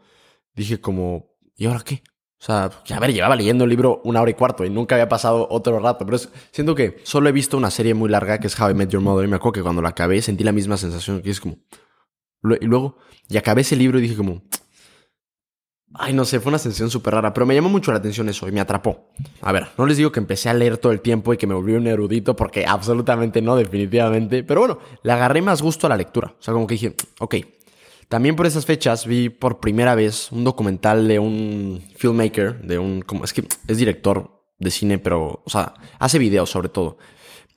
dije 0.54 0.80
como, 0.80 1.36
¿y 1.56 1.66
ahora 1.66 1.82
qué? 1.84 2.02
O 2.40 2.46
sea, 2.46 2.70
a 2.94 3.00
ver, 3.00 3.12
llevaba 3.12 3.36
leyendo 3.36 3.64
el 3.64 3.70
libro 3.70 4.02
una 4.04 4.20
hora 4.20 4.30
y 4.30 4.34
cuarto 4.34 4.66
y 4.66 4.70
nunca 4.70 4.94
había 4.96 5.08
pasado 5.08 5.48
otro 5.50 5.80
rato, 5.80 6.04
pero 6.04 6.16
es, 6.16 6.28
siento 6.52 6.74
que 6.74 6.98
solo 7.02 7.28
he 7.28 7.32
visto 7.32 7.56
una 7.56 7.70
serie 7.70 7.94
muy 7.94 8.10
larga 8.10 8.38
que 8.38 8.48
es 8.48 8.60
How 8.60 8.70
I 8.70 8.74
Met 8.74 8.90
Your 8.90 9.00
Mother 9.02 9.24
y 9.26 9.30
me 9.30 9.36
acuerdo 9.36 9.52
que 9.52 9.62
cuando 9.62 9.80
la 9.80 9.88
acabé 9.88 10.20
sentí 10.20 10.44
la 10.44 10.52
misma 10.52 10.76
sensación 10.76 11.22
que 11.22 11.30
es 11.30 11.40
como... 11.40 11.56
Y 12.60 12.66
luego, 12.66 12.98
y 13.30 13.38
acabé 13.38 13.62
ese 13.62 13.74
libro 13.74 13.98
y 13.98 14.02
dije 14.02 14.16
como, 14.16 14.42
Ay, 15.96 16.12
no 16.12 16.24
sé, 16.24 16.40
fue 16.40 16.50
una 16.50 16.58
sensación 16.58 16.90
súper 16.90 17.14
rara, 17.14 17.32
pero 17.32 17.46
me 17.46 17.54
llamó 17.54 17.68
mucho 17.68 17.92
la 17.92 17.98
atención 17.98 18.28
eso 18.28 18.48
y 18.48 18.52
me 18.52 18.60
atrapó. 18.60 19.10
A 19.40 19.52
ver, 19.52 19.68
no 19.78 19.86
les 19.86 19.96
digo 19.96 20.10
que 20.10 20.18
empecé 20.18 20.48
a 20.48 20.54
leer 20.54 20.76
todo 20.78 20.90
el 20.90 21.00
tiempo 21.00 21.32
y 21.32 21.36
que 21.36 21.46
me 21.46 21.54
volví 21.54 21.72
un 21.74 21.86
erudito, 21.86 22.34
porque 22.34 22.66
absolutamente 22.66 23.40
no, 23.40 23.54
definitivamente. 23.54 24.42
Pero 24.42 24.60
bueno, 24.60 24.78
le 25.04 25.12
agarré 25.12 25.40
más 25.40 25.62
gusto 25.62 25.86
a 25.86 25.90
la 25.90 25.96
lectura. 25.96 26.34
O 26.38 26.42
sea, 26.42 26.52
como 26.52 26.66
que 26.66 26.74
dije, 26.74 26.96
ok. 27.20 27.36
También 28.08 28.34
por 28.34 28.46
esas 28.46 28.66
fechas 28.66 29.06
vi 29.06 29.28
por 29.28 29.60
primera 29.60 29.94
vez 29.94 30.32
un 30.32 30.42
documental 30.42 31.06
de 31.06 31.20
un 31.20 31.80
filmmaker, 31.96 32.60
de 32.62 32.78
un. 32.78 33.02
Como, 33.02 33.24
es 33.24 33.32
que 33.32 33.44
es 33.68 33.76
director 33.78 34.42
de 34.58 34.70
cine, 34.72 34.98
pero, 34.98 35.42
o 35.44 35.50
sea, 35.50 35.74
hace 36.00 36.18
videos 36.18 36.50
sobre 36.50 36.70
todo. 36.70 36.98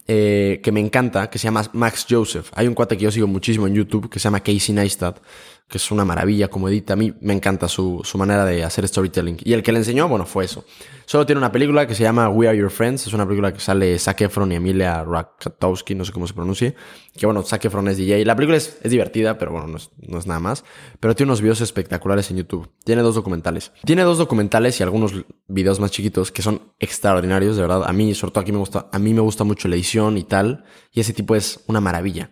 Eh, 0.10 0.62
que 0.64 0.72
me 0.72 0.80
encanta, 0.80 1.30
que 1.30 1.38
se 1.38 1.46
llama 1.46 1.64
Max 1.74 2.06
Joseph. 2.10 2.50
Hay 2.54 2.68
un 2.68 2.76
cuate 2.76 2.96
que 2.96 3.04
yo 3.04 3.12
sigo 3.12 3.28
muchísimo 3.28 3.68
en 3.68 3.74
YouTube 3.74 4.10
que 4.10 4.20
se 4.20 4.26
llama 4.26 4.40
Casey 4.40 4.74
Neistat 4.74 5.20
que 5.68 5.78
es 5.78 5.92
una 5.92 6.06
maravilla 6.06 6.48
como 6.48 6.70
edita. 6.70 6.94
A 6.94 6.96
mí 6.96 7.14
me 7.20 7.34
encanta 7.34 7.68
su, 7.68 8.02
su, 8.04 8.18
manera 8.18 8.46
de 8.46 8.64
hacer 8.64 8.88
storytelling. 8.88 9.38
Y 9.44 9.52
el 9.52 9.64
que 9.64 9.74
le 9.74 9.80
enseñó, 9.80 10.08
bueno, 10.08 10.26
fue 10.26 10.46
eso. 10.46 10.64
Solo 11.06 11.26
tiene 11.26 11.40
una 11.40 11.52
película 11.52 11.86
que 11.86 11.94
se 11.94 12.04
llama 12.04 12.30
We 12.30 12.48
Are 12.48 12.58
Your 12.58 12.70
Friends. 12.70 13.06
Es 13.08 13.14
una 13.14 13.26
película 13.26 13.54
que 13.54 13.60
sale 13.60 14.00
Zac 14.00 14.22
Efron 14.22 14.52
y 14.54 14.56
Emilia 14.56 15.04
Rakatowski, 15.04 15.94
no 15.94 16.06
sé 16.06 16.14
cómo 16.14 16.26
se 16.26 16.34
pronuncie. 16.34 16.76
Que 17.18 17.26
bueno, 17.26 17.44
Zac 17.44 17.66
Efron 17.66 17.90
es 17.90 17.98
DJ. 17.98 18.24
La 18.24 18.36
película 18.36 18.58
es, 18.58 18.78
es 18.82 18.92
divertida, 18.92 19.38
pero 19.38 19.52
bueno, 19.52 19.68
no 19.68 19.78
es, 19.78 19.92
no 19.98 20.20
es, 20.20 20.26
nada 20.26 20.40
más. 20.40 20.64
Pero 21.02 21.16
tiene 21.16 21.32
unos 21.32 21.42
videos 21.42 21.60
espectaculares 21.60 22.32
en 22.32 22.38
YouTube. 22.38 22.70
Tiene 22.86 23.02
dos 23.02 23.16
documentales. 23.16 23.74
Tiene 23.84 24.04
dos 24.04 24.18
documentales 24.18 24.80
y 24.80 24.84
algunos 24.84 25.14
videos 25.48 25.82
más 25.82 25.92
chiquitos 25.92 26.32
que 26.32 26.42
son 26.42 26.74
extraordinarios, 26.80 27.58
de 27.58 27.64
verdad. 27.64 27.84
A 27.86 27.92
mí, 27.92 28.14
sobre 28.16 28.32
todo 28.32 28.42
aquí 28.42 28.54
me 28.54 28.60
gusta, 28.60 28.88
a 28.90 29.00
mí 29.00 29.14
me 29.14 29.22
gusta 29.22 29.44
mucho 29.44 29.68
la 29.68 29.76
edición 29.76 30.18
y 30.18 30.24
tal. 30.24 30.64
Y 30.94 31.02
ese 31.02 31.12
tipo 31.12 31.36
es 31.36 31.60
una 31.68 31.82
maravilla. 31.82 32.32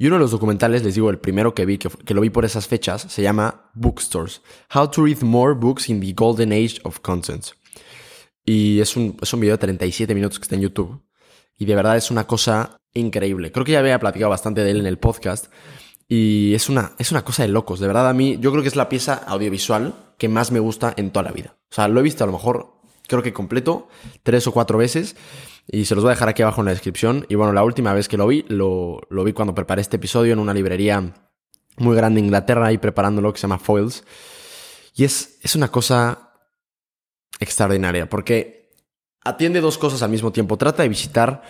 Y 0.00 0.06
uno 0.06 0.16
de 0.16 0.20
los 0.20 0.30
documentales, 0.30 0.82
les 0.82 0.94
digo, 0.94 1.10
el 1.10 1.18
primero 1.18 1.52
que 1.52 1.66
vi, 1.66 1.76
que, 1.76 1.90
que, 1.90 2.14
lo 2.14 2.22
vi 2.22 2.30
por 2.30 2.46
esas 2.46 2.66
fechas, 2.66 3.02
se 3.02 3.20
llama 3.20 3.70
Bookstores. 3.74 4.40
How 4.74 4.90
to 4.90 5.04
Read 5.04 5.20
More 5.20 5.52
Books 5.52 5.90
in 5.90 6.00
the 6.00 6.14
Golden 6.14 6.54
Age 6.54 6.80
of 6.84 7.00
Content. 7.00 7.48
Y 8.42 8.80
es 8.80 8.96
un, 8.96 9.18
es 9.20 9.30
un 9.34 9.40
video 9.40 9.56
de 9.56 9.58
37 9.58 10.14
minutos 10.14 10.38
que 10.38 10.44
está 10.44 10.54
en 10.54 10.62
YouTube. 10.62 11.02
Y 11.58 11.66
de 11.66 11.74
verdad 11.74 11.98
es 11.98 12.10
una 12.10 12.26
cosa 12.26 12.80
increíble. 12.94 13.52
Creo 13.52 13.66
que 13.66 13.72
ya 13.72 13.80
había 13.80 13.98
platicado 13.98 14.30
bastante 14.30 14.64
de 14.64 14.70
él 14.70 14.80
en 14.80 14.86
el 14.86 14.98
podcast. 14.98 15.52
Y 16.08 16.54
es 16.54 16.70
una, 16.70 16.92
es 16.96 17.10
una 17.10 17.22
cosa 17.22 17.42
de 17.42 17.50
locos. 17.50 17.78
De 17.78 17.86
verdad, 17.86 18.08
a 18.08 18.14
mí, 18.14 18.38
yo 18.40 18.52
creo 18.52 18.62
que 18.62 18.68
es 18.68 18.76
la 18.76 18.88
pieza 18.88 19.12
audiovisual 19.26 19.92
que 20.16 20.30
más 20.30 20.50
me 20.50 20.60
gusta 20.60 20.94
en 20.96 21.10
toda 21.10 21.24
la 21.24 21.32
vida. 21.32 21.58
O 21.70 21.74
sea, 21.74 21.88
lo 21.88 22.00
he 22.00 22.02
visto 22.02 22.24
a 22.24 22.26
lo 22.26 22.32
mejor, 22.32 22.80
creo 23.06 23.22
que 23.22 23.34
completo, 23.34 23.88
tres 24.22 24.46
o 24.46 24.52
cuatro 24.52 24.78
veces. 24.78 25.14
Y 25.72 25.84
se 25.84 25.94
los 25.94 26.02
voy 26.02 26.10
a 26.10 26.14
dejar 26.14 26.28
aquí 26.28 26.42
abajo 26.42 26.60
en 26.62 26.64
la 26.64 26.72
descripción. 26.72 27.26
Y 27.28 27.36
bueno, 27.36 27.52
la 27.52 27.62
última 27.62 27.94
vez 27.94 28.08
que 28.08 28.16
lo 28.16 28.26
vi, 28.26 28.44
lo, 28.48 29.00
lo 29.08 29.22
vi 29.22 29.32
cuando 29.32 29.54
preparé 29.54 29.82
este 29.82 29.96
episodio 29.96 30.32
en 30.32 30.40
una 30.40 30.52
librería 30.52 31.14
muy 31.76 31.96
grande 31.96 32.18
en 32.18 32.26
Inglaterra, 32.26 32.66
ahí 32.66 32.78
preparándolo, 32.78 33.32
que 33.32 33.38
se 33.38 33.42
llama 33.42 33.60
Foils. 33.60 34.02
Y 34.96 35.04
es, 35.04 35.38
es 35.42 35.54
una 35.54 35.68
cosa 35.68 36.32
extraordinaria, 37.38 38.08
porque 38.08 38.74
atiende 39.24 39.60
dos 39.60 39.78
cosas 39.78 40.02
al 40.02 40.10
mismo 40.10 40.32
tiempo. 40.32 40.56
Trata 40.56 40.82
de 40.82 40.88
visitar 40.88 41.42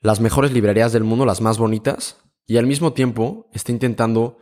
las 0.00 0.20
mejores 0.20 0.52
librerías 0.52 0.92
del 0.92 1.02
mundo, 1.02 1.26
las 1.26 1.40
más 1.40 1.58
bonitas, 1.58 2.18
y 2.46 2.58
al 2.58 2.66
mismo 2.66 2.92
tiempo 2.92 3.48
está 3.52 3.72
intentando 3.72 4.38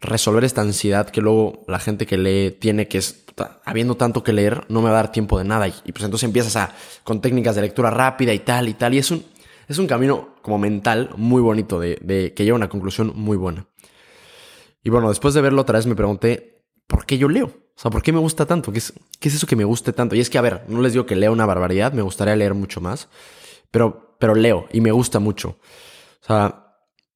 resolver 0.00 0.44
esta 0.44 0.62
ansiedad 0.62 1.10
que 1.10 1.20
luego 1.20 1.64
la 1.66 1.78
gente 1.78 2.06
que 2.06 2.16
lee 2.16 2.50
tiene, 2.58 2.88
que 2.88 2.98
es, 2.98 3.24
habiendo 3.64 3.96
tanto 3.96 4.22
que 4.22 4.32
leer, 4.32 4.64
no 4.68 4.80
me 4.80 4.90
va 4.90 4.98
a 4.98 5.02
dar 5.02 5.12
tiempo 5.12 5.38
de 5.38 5.44
nada. 5.44 5.68
Y, 5.68 5.92
pues 5.92 6.04
entonces 6.04 6.24
empiezas 6.24 6.56
a, 6.56 6.74
con 7.04 7.20
técnicas 7.20 7.54
de 7.54 7.62
lectura 7.62 7.90
rápida 7.90 8.32
y 8.32 8.40
tal 8.40 8.68
y 8.68 8.74
tal. 8.74 8.94
Y 8.94 8.98
es 8.98 9.10
un, 9.10 9.24
es 9.68 9.78
un 9.78 9.86
camino 9.86 10.36
como 10.42 10.58
mental 10.58 11.10
muy 11.16 11.42
bonito, 11.42 11.78
de, 11.78 11.98
de, 12.02 12.34
que 12.34 12.44
lleva 12.44 12.56
una 12.56 12.68
conclusión 12.68 13.12
muy 13.14 13.36
buena. 13.36 13.66
Y 14.82 14.90
bueno, 14.90 15.08
después 15.10 15.34
de 15.34 15.42
verlo 15.42 15.62
otra 15.62 15.78
vez 15.78 15.86
me 15.86 15.94
pregunté, 15.94 16.64
¿por 16.86 17.04
qué 17.04 17.18
yo 17.18 17.28
leo? 17.28 17.46
O 17.46 17.82
sea, 17.82 17.90
¿por 17.90 18.02
qué 18.02 18.12
me 18.12 18.18
gusta 18.18 18.46
tanto? 18.46 18.72
¿Qué 18.72 18.78
es, 18.78 18.92
¿Qué 19.18 19.28
es 19.28 19.34
eso 19.34 19.46
que 19.46 19.56
me 19.56 19.64
guste 19.64 19.92
tanto? 19.92 20.14
Y 20.14 20.20
es 20.20 20.30
que, 20.30 20.38
a 20.38 20.42
ver, 20.42 20.64
no 20.68 20.80
les 20.80 20.92
digo 20.92 21.06
que 21.06 21.16
lea 21.16 21.30
una 21.30 21.46
barbaridad, 21.46 21.92
me 21.92 22.02
gustaría 22.02 22.36
leer 22.36 22.54
mucho 22.54 22.80
más, 22.80 23.08
pero, 23.70 24.16
pero 24.18 24.34
leo 24.34 24.66
y 24.72 24.80
me 24.80 24.92
gusta 24.92 25.18
mucho. 25.18 25.56
O 26.22 26.26
sea, 26.26 26.69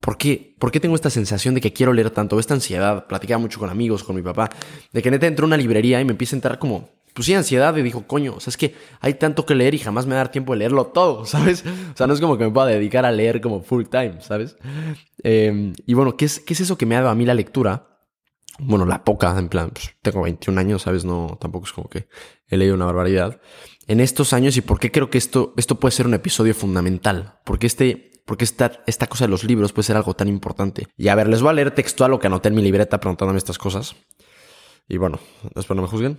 ¿Por 0.05 0.19
qué? 0.19 0.55
¿Por 0.59 0.71
qué 0.71 0.81
tengo 0.81 0.95
esta 0.97 1.09
sensación 1.09 1.55
de 1.55 1.63
que 1.63 1.73
quiero 1.73 1.95
leer 1.95 2.11
tanto? 2.11 2.39
Esta 2.39 2.53
ansiedad. 2.53 3.07
Platicaba 3.07 3.39
mucho 3.39 3.59
con 3.59 3.71
amigos, 3.71 4.05
con 4.05 4.15
mi 4.15 4.21
papá. 4.21 4.51
De 4.93 5.01
que 5.01 5.11
neta 5.11 5.27
entro 5.27 5.47
a 5.47 5.49
una 5.49 5.57
librería 5.57 5.99
y 5.99 6.05
me 6.05 6.13
empieza 6.13 6.37
a 6.37 6.39
entrar 6.39 6.59
como, 6.59 6.91
pues 7.15 7.25
sí, 7.25 7.33
ansiedad. 7.33 7.75
Y 7.75 7.81
dijo, 7.81 8.07
coño, 8.07 8.35
o 8.37 8.41
sea, 8.41 8.51
es 8.51 8.59
que 8.59 8.75
hay 9.01 9.15
tanto 9.15 9.47
que 9.47 9.55
leer 9.55 9.75
y 9.75 9.79
jamás 9.79 10.05
me 10.05 10.11
va 10.11 10.21
a 10.21 10.25
dar 10.25 10.31
tiempo 10.31 10.53
de 10.53 10.59
leerlo 10.59 10.89
todo, 10.89 11.25
¿sabes? 11.25 11.65
O 11.95 11.97
sea, 11.97 12.07
no 12.07 12.13
es 12.13 12.21
como 12.21 12.37
que 12.37 12.45
me 12.45 12.51
pueda 12.51 12.67
dedicar 12.67 13.07
a 13.07 13.13
leer 13.13 13.41
como 13.41 13.63
full 13.63 13.85
time, 13.85 14.21
¿sabes? 14.21 14.57
Eh, 15.23 15.73
y 15.87 15.95
bueno, 15.95 16.19
¿qué 16.19 16.27
es, 16.27 16.39
¿qué 16.39 16.53
es 16.53 16.61
eso 16.61 16.77
que 16.77 16.85
me 16.85 16.97
ha 16.97 16.99
dado 16.99 17.11
a 17.11 17.15
mí 17.15 17.25
la 17.25 17.33
lectura? 17.33 17.89
bueno, 18.59 18.87
la 18.87 19.03
poca, 19.03 19.37
en 19.39 19.49
plan, 19.49 19.71
pues, 19.71 19.97
tengo 20.03 20.23
21 20.23 20.61
años, 20.61 20.83
¿sabes? 20.83 21.05
No, 21.05 21.39
tampoco 21.41 21.67
es 21.67 21.73
como 21.73 21.89
que 21.89 22.07
he 22.49 22.57
leído 22.57 22.75
una 22.75 22.85
barbaridad. 22.85 23.41
En 23.87 24.01
estos 24.01 24.33
años 24.33 24.57
y 24.57 24.61
por 24.61 24.79
qué 24.79 24.93
creo 24.93 25.11
que 25.11 25.19
esto, 25.19 25.55
esto 25.57 25.81
puede 25.81 25.93
ser 25.93 26.07
un 26.07 26.15
episodio 26.15 26.55
fundamental. 26.55 27.41
Porque 27.45 27.67
este, 27.67 28.14
porque 28.25 28.45
esta, 28.45 28.83
esta 28.87 29.07
cosa 29.07 29.25
de 29.25 29.31
los 29.31 29.45
libros 29.45 29.73
puede 29.73 29.87
ser 29.87 29.97
algo 29.97 30.15
tan 30.15 30.29
importante. 30.29 30.89
Y 30.97 31.09
a 31.09 31.15
ver, 31.15 31.29
les 31.29 31.43
voy 31.43 31.51
a 31.51 31.55
leer 31.55 31.73
textual 31.73 32.11
lo 32.11 32.19
que 32.19 32.27
anoté 32.27 32.49
en 32.49 32.55
mi 32.55 32.63
libreta 32.63 33.01
preguntándome 33.01 33.39
estas 33.39 33.59
cosas. 33.59 33.97
Y 34.89 34.97
bueno, 34.97 35.19
espero 35.55 35.77
no 35.77 35.83
me 35.83 35.89
juzguen. 35.89 36.19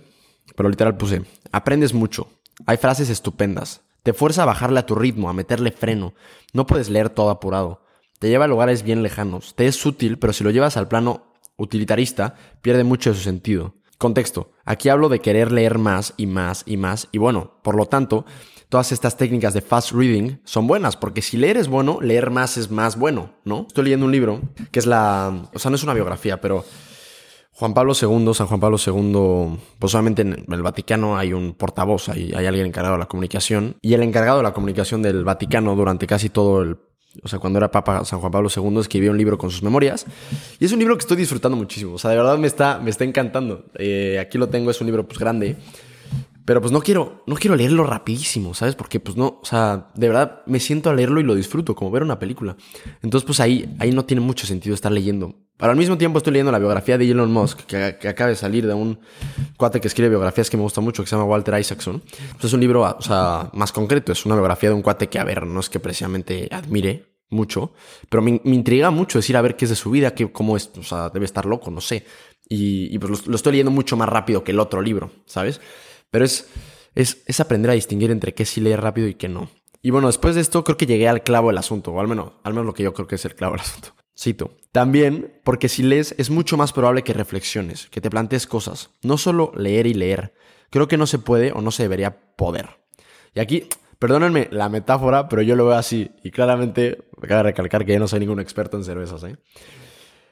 Pero 0.54 0.68
literal 0.68 0.96
puse, 0.96 1.22
aprendes 1.52 1.92
mucho. 1.92 2.28
Hay 2.66 2.76
frases 2.76 3.10
estupendas. 3.10 3.82
Te 4.02 4.12
fuerza 4.12 4.44
a 4.44 4.46
bajarle 4.46 4.78
a 4.78 4.86
tu 4.86 4.94
ritmo, 4.94 5.28
a 5.28 5.32
meterle 5.32 5.72
freno. 5.72 6.14
No 6.52 6.66
puedes 6.66 6.88
leer 6.88 7.10
todo 7.10 7.30
apurado. 7.30 7.82
Te 8.20 8.28
lleva 8.28 8.44
a 8.44 8.48
lugares 8.48 8.82
bien 8.82 9.02
lejanos. 9.02 9.54
Te 9.56 9.66
es 9.66 9.84
útil, 9.84 10.18
pero 10.18 10.32
si 10.32 10.44
lo 10.44 10.50
llevas 10.50 10.76
al 10.76 10.88
plano 10.88 11.34
utilitarista, 11.56 12.34
pierde 12.62 12.84
mucho 12.84 13.10
de 13.10 13.16
su 13.16 13.22
sentido. 13.22 13.74
Contexto. 13.98 14.52
Aquí 14.64 14.88
hablo 14.88 15.08
de 15.08 15.20
querer 15.20 15.50
leer 15.50 15.78
más 15.78 16.14
y 16.16 16.26
más 16.26 16.62
y 16.66 16.76
más. 16.76 17.08
Y 17.12 17.18
bueno, 17.18 17.58
por 17.62 17.76
lo 17.76 17.86
tanto, 17.86 18.24
todas 18.68 18.92
estas 18.92 19.16
técnicas 19.16 19.54
de 19.54 19.60
fast 19.60 19.92
reading 19.92 20.38
son 20.44 20.66
buenas, 20.66 20.96
porque 20.96 21.22
si 21.22 21.36
leer 21.36 21.56
es 21.56 21.68
bueno, 21.68 21.98
leer 22.00 22.30
más 22.30 22.56
es 22.56 22.70
más 22.70 22.96
bueno, 22.98 23.34
¿no? 23.44 23.66
Estoy 23.68 23.84
leyendo 23.84 24.06
un 24.06 24.12
libro 24.12 24.40
que 24.70 24.78
es 24.78 24.86
la... 24.86 25.48
O 25.54 25.58
sea, 25.58 25.70
no 25.70 25.76
es 25.76 25.82
una 25.82 25.94
biografía, 25.94 26.40
pero 26.40 26.64
Juan 27.52 27.72
Pablo 27.72 27.94
II, 28.00 28.34
San 28.34 28.46
Juan 28.46 28.60
Pablo 28.60 28.76
II, 28.84 29.58
pues 29.78 29.92
solamente 29.92 30.22
en 30.22 30.44
el 30.48 30.62
Vaticano 30.62 31.16
hay 31.16 31.32
un 31.32 31.54
portavoz, 31.54 32.08
hay, 32.08 32.32
hay 32.34 32.46
alguien 32.46 32.66
encargado 32.66 32.96
de 32.96 33.00
la 33.00 33.06
comunicación. 33.06 33.76
Y 33.80 33.94
el 33.94 34.02
encargado 34.02 34.38
de 34.38 34.42
la 34.42 34.52
comunicación 34.52 35.00
del 35.00 35.24
Vaticano 35.24 35.74
durante 35.74 36.06
casi 36.06 36.28
todo 36.28 36.62
el 36.62 36.76
o 37.22 37.28
sea, 37.28 37.38
cuando 37.38 37.58
era 37.58 37.70
Papa 37.70 38.04
San 38.04 38.20
Juan 38.20 38.30
Pablo 38.30 38.48
II, 38.54 38.78
escribió 38.78 39.10
un 39.10 39.18
libro 39.18 39.38
con 39.38 39.50
sus 39.50 39.62
memorias. 39.62 40.06
Y 40.58 40.64
es 40.64 40.72
un 40.72 40.78
libro 40.78 40.96
que 40.96 41.00
estoy 41.00 41.16
disfrutando 41.16 41.56
muchísimo. 41.56 41.94
O 41.94 41.98
sea, 41.98 42.10
de 42.10 42.16
verdad 42.16 42.36
me 42.38 42.46
está, 42.46 42.78
me 42.78 42.90
está 42.90 43.04
encantando. 43.04 43.64
Eh, 43.78 44.18
aquí 44.20 44.38
lo 44.38 44.48
tengo, 44.48 44.70
es 44.70 44.80
un 44.80 44.86
libro 44.86 45.06
pues 45.06 45.18
grande. 45.18 45.56
Pero 46.46 46.60
pues 46.60 46.72
no 46.72 46.80
quiero, 46.80 47.22
no 47.26 47.34
quiero 47.36 47.56
leerlo 47.56 47.84
rapidísimo, 47.84 48.54
¿sabes? 48.54 48.74
Porque 48.74 49.00
pues 49.00 49.16
no, 49.16 49.40
o 49.42 49.44
sea, 49.44 49.90
de 49.94 50.08
verdad 50.08 50.42
me 50.46 50.60
siento 50.60 50.88
a 50.88 50.94
leerlo 50.94 51.20
y 51.20 51.24
lo 51.24 51.34
disfruto, 51.34 51.74
como 51.74 51.90
ver 51.90 52.02
una 52.02 52.18
película. 52.18 52.56
Entonces 53.02 53.26
pues 53.26 53.40
ahí, 53.40 53.68
ahí 53.78 53.90
no 53.90 54.04
tiene 54.04 54.22
mucho 54.22 54.46
sentido 54.46 54.74
estar 54.74 54.92
leyendo. 54.92 55.34
Pero 55.58 55.72
al 55.72 55.76
mismo 55.76 55.98
tiempo 55.98 56.18
estoy 56.18 56.34
leyendo 56.34 56.52
la 56.52 56.58
biografía 56.58 56.96
de 56.96 57.10
Elon 57.10 57.32
Musk, 57.32 57.60
que, 57.66 57.98
que 58.00 58.08
acaba 58.08 58.30
de 58.30 58.36
salir 58.36 58.66
de 58.66 58.74
un 58.74 58.98
cuate 59.56 59.80
que 59.80 59.88
escribe 59.88 60.10
biografías 60.10 60.48
que 60.48 60.56
me 60.56 60.62
gusta 60.62 60.80
mucho, 60.80 61.02
que 61.02 61.08
se 61.08 61.16
llama 61.16 61.28
Walter 61.28 61.58
Isaacson. 61.58 62.02
Pues 62.32 62.44
es 62.44 62.52
un 62.52 62.60
libro, 62.60 62.82
o 62.82 63.02
sea, 63.02 63.50
más 63.52 63.72
concreto, 63.72 64.12
es 64.12 64.24
una 64.24 64.34
biografía 64.34 64.68
de 64.68 64.74
un 64.74 64.82
cuate 64.82 65.08
que, 65.08 65.18
a 65.18 65.24
ver, 65.24 65.46
no 65.46 65.60
es 65.60 65.68
que 65.68 65.80
precisamente 65.80 66.48
admire, 66.52 67.16
mucho, 67.28 67.72
pero 68.08 68.22
me, 68.22 68.40
intriga 68.44 68.90
mucho 68.90 69.18
decir 69.18 69.36
a 69.36 69.42
ver 69.42 69.56
qué 69.56 69.64
es 69.64 69.70
de 69.70 69.76
su 69.76 69.90
vida, 69.90 70.14
que, 70.14 70.30
cómo 70.30 70.56
es, 70.56 70.70
o 70.78 70.82
sea, 70.82 71.10
debe 71.10 71.24
estar 71.24 71.46
loco, 71.46 71.70
no 71.70 71.80
sé. 71.80 72.04
Y, 72.48 72.96
pues 72.98 73.26
lo, 73.26 73.34
estoy 73.34 73.52
leyendo 73.52 73.72
mucho 73.72 73.96
más 73.96 74.08
rápido 74.08 74.44
que 74.44 74.52
el 74.52 74.60
otro 74.60 74.80
libro, 74.80 75.10
¿sabes? 75.26 75.60
Pero 76.10 76.24
es, 76.24 76.48
es, 76.94 77.22
es 77.26 77.40
aprender 77.40 77.70
a 77.70 77.74
distinguir 77.74 78.10
entre 78.10 78.34
qué 78.34 78.44
sí 78.44 78.60
leer 78.60 78.80
rápido 78.80 79.08
y 79.08 79.14
qué 79.14 79.28
no. 79.28 79.50
Y 79.82 79.90
bueno, 79.90 80.08
después 80.08 80.34
de 80.34 80.40
esto 80.40 80.64
creo 80.64 80.76
que 80.76 80.86
llegué 80.86 81.08
al 81.08 81.22
clavo 81.22 81.48
del 81.48 81.58
asunto, 81.58 81.92
o 81.92 82.00
al 82.00 82.08
menos, 82.08 82.32
al 82.42 82.52
menos 82.52 82.66
lo 82.66 82.74
que 82.74 82.82
yo 82.82 82.92
creo 82.92 83.06
que 83.06 83.16
es 83.16 83.24
el 83.24 83.34
clavo 83.34 83.54
del 83.54 83.62
asunto. 83.62 83.94
Cito. 84.18 84.56
También 84.72 85.40
porque 85.44 85.68
si 85.68 85.82
lees 85.82 86.14
es 86.18 86.30
mucho 86.30 86.56
más 86.56 86.72
probable 86.72 87.02
que 87.02 87.12
reflexiones, 87.12 87.86
que 87.90 88.00
te 88.00 88.10
plantees 88.10 88.46
cosas. 88.46 88.90
No 89.02 89.18
solo 89.18 89.52
leer 89.54 89.86
y 89.86 89.94
leer. 89.94 90.32
Creo 90.70 90.88
que 90.88 90.96
no 90.96 91.06
se 91.06 91.18
puede 91.18 91.52
o 91.52 91.60
no 91.60 91.70
se 91.70 91.82
debería 91.82 92.34
poder. 92.36 92.78
Y 93.34 93.40
aquí 93.40 93.68
Perdónenme 93.98 94.48
la 94.50 94.68
metáfora, 94.68 95.28
pero 95.28 95.42
yo 95.42 95.56
lo 95.56 95.66
veo 95.66 95.76
así. 95.76 96.10
Y 96.22 96.30
claramente, 96.30 96.98
me 97.16 97.26
acaba 97.26 97.38
de 97.38 97.48
recalcar 97.50 97.84
que 97.86 97.94
yo 97.94 97.98
no 97.98 98.08
soy 98.08 98.20
ningún 98.20 98.40
experto 98.40 98.76
en 98.76 98.84
cervezas, 98.84 99.24
¿eh? 99.24 99.36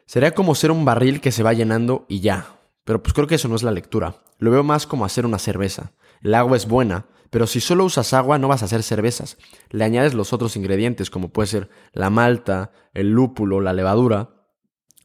Sería 0.07 0.33
como 0.33 0.54
ser 0.54 0.71
un 0.71 0.85
barril 0.85 1.21
que 1.23 1.33
se 1.33 1.43
va 1.43 1.54
llenando 1.54 2.04
y 2.09 2.21
ya. 2.21 2.59
Pero 2.84 3.02
pues 3.02 3.14
creo 3.14 3.26
que 3.26 3.36
eso 3.36 3.48
no 3.48 3.56
es 3.56 3.62
la 3.62 3.70
lectura. 3.70 4.22
Lo 4.38 4.50
veo 4.50 4.62
más 4.62 4.86
como 4.86 5.04
hacer 5.04 5.26
una 5.26 5.38
cerveza. 5.38 5.92
El 6.22 6.34
agua 6.34 6.56
es 6.56 6.66
buena, 6.66 7.06
pero 7.30 7.46
si 7.46 7.60
solo 7.60 7.84
usas 7.84 8.12
agua 8.12 8.38
no 8.38 8.48
vas 8.48 8.62
a 8.62 8.66
hacer 8.66 8.82
cervezas. 8.82 9.38
Le 9.70 9.84
añades 9.84 10.14
los 10.14 10.32
otros 10.32 10.56
ingredientes, 10.56 11.10
como 11.10 11.30
puede 11.30 11.48
ser 11.48 11.70
la 11.92 12.10
malta, 12.10 12.72
el 12.92 13.10
lúpulo, 13.10 13.60
la 13.60 13.72
levadura, 13.72 14.30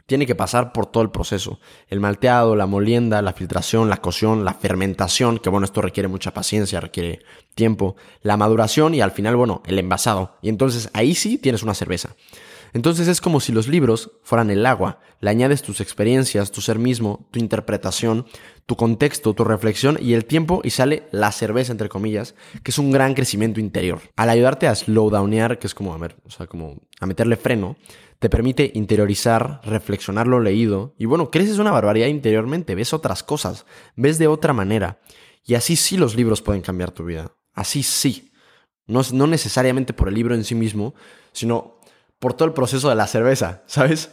tiene 0.10 0.26
que 0.26 0.36
pasar 0.36 0.74
por 0.74 0.88
todo 0.88 1.04
el 1.04 1.12
proceso. 1.12 1.60
El 1.88 2.00
malteado, 2.00 2.56
la 2.56 2.66
molienda, 2.66 3.22
la 3.22 3.34
filtración, 3.34 3.90
la 3.90 3.98
cocción, 3.98 4.44
la 4.44 4.56
fermentación, 4.56 5.38
que 5.38 5.50
bueno, 5.50 5.66
esto 5.66 5.82
requiere 5.82 6.08
mucha 6.08 6.34
paciencia, 6.34 6.80
requiere 6.80 7.20
tiempo, 7.54 7.96
la 8.22 8.36
maduración 8.36 8.96
y 8.96 9.02
al 9.02 9.12
final, 9.12 9.36
bueno, 9.36 9.62
el 9.68 9.78
envasado. 9.78 10.36
Y 10.42 10.50
entonces 10.50 10.90
ahí 10.94 11.14
sí 11.14 11.38
tienes 11.38 11.62
una 11.62 11.76
cerveza. 11.76 12.16
Entonces 12.74 13.08
es 13.08 13.22
como 13.22 13.40
si 13.40 13.52
los 13.52 13.68
libros 13.68 14.12
fueran 14.24 14.50
el 14.50 14.66
agua. 14.66 15.00
Le 15.20 15.30
añades 15.30 15.62
tus 15.62 15.82
experiencias, 15.82 16.52
tu 16.52 16.62
ser 16.62 16.80
mismo, 16.80 17.28
tu 17.32 17.40
interpretación, 17.40 18.26
tu 18.66 18.76
contexto, 18.76 19.34
tu 19.34 19.44
reflexión 19.44 19.98
y 20.00 20.14
el 20.14 20.26
tiempo 20.26 20.62
y 20.64 20.70
sale 20.70 21.08
la 21.12 21.32
cerveza, 21.32 21.72
entre 21.72 21.90
comillas, 21.90 22.36
que 22.64 22.72
es 22.72 22.78
un 22.78 22.92
gran 22.92 23.14
crecimiento 23.14 23.60
interior. 23.60 24.02
Al 24.16 24.30
ayudarte 24.30 24.68
a 24.68 24.76
slowdownear, 24.76 25.60
que 25.60 25.68
es 25.68 25.74
como, 25.74 25.94
a 25.94 25.98
ver, 25.98 26.18
o 26.26 26.30
sea, 26.30 26.48
como 26.48 26.76
a 27.00 27.06
meterle 27.06 27.36
freno, 27.36 27.78
te 28.20 28.30
permite 28.30 28.72
interiorizar, 28.76 29.62
reflexionar 29.64 30.28
lo 30.28 30.40
leído 30.40 30.94
y 30.98 31.06
bueno, 31.06 31.32
creces 31.32 31.58
una 31.58 31.72
barbaridad 31.72 32.08
interiormente, 32.08 32.76
ves 32.76 32.94
otras 32.94 33.24
cosas, 33.24 33.66
ves 33.96 34.20
de 34.20 34.28
otra 34.28 34.54
manera. 34.54 35.00
Y 35.46 35.56
así 35.56 35.76
sí 35.76 35.98
los 35.98 36.16
libros 36.16 36.42
pueden 36.42 36.62
cambiar 36.62 36.92
tu 36.92 37.06
vida. 37.06 37.34
Así 37.54 37.82
sí. 37.82 38.32
No, 38.88 39.02
no 39.14 39.28
necesariamente 39.28 39.94
por 39.94 40.10
el 40.10 40.16
libro 40.16 40.36
en 40.36 40.44
sí 40.44 40.54
mismo, 40.54 40.94
sino 41.32 41.79
por 42.20 42.34
todo 42.34 42.48
el 42.48 42.54
proceso 42.54 42.90
de 42.90 42.96
la 42.96 43.08
cerveza, 43.08 43.64
¿sabes? 43.66 44.12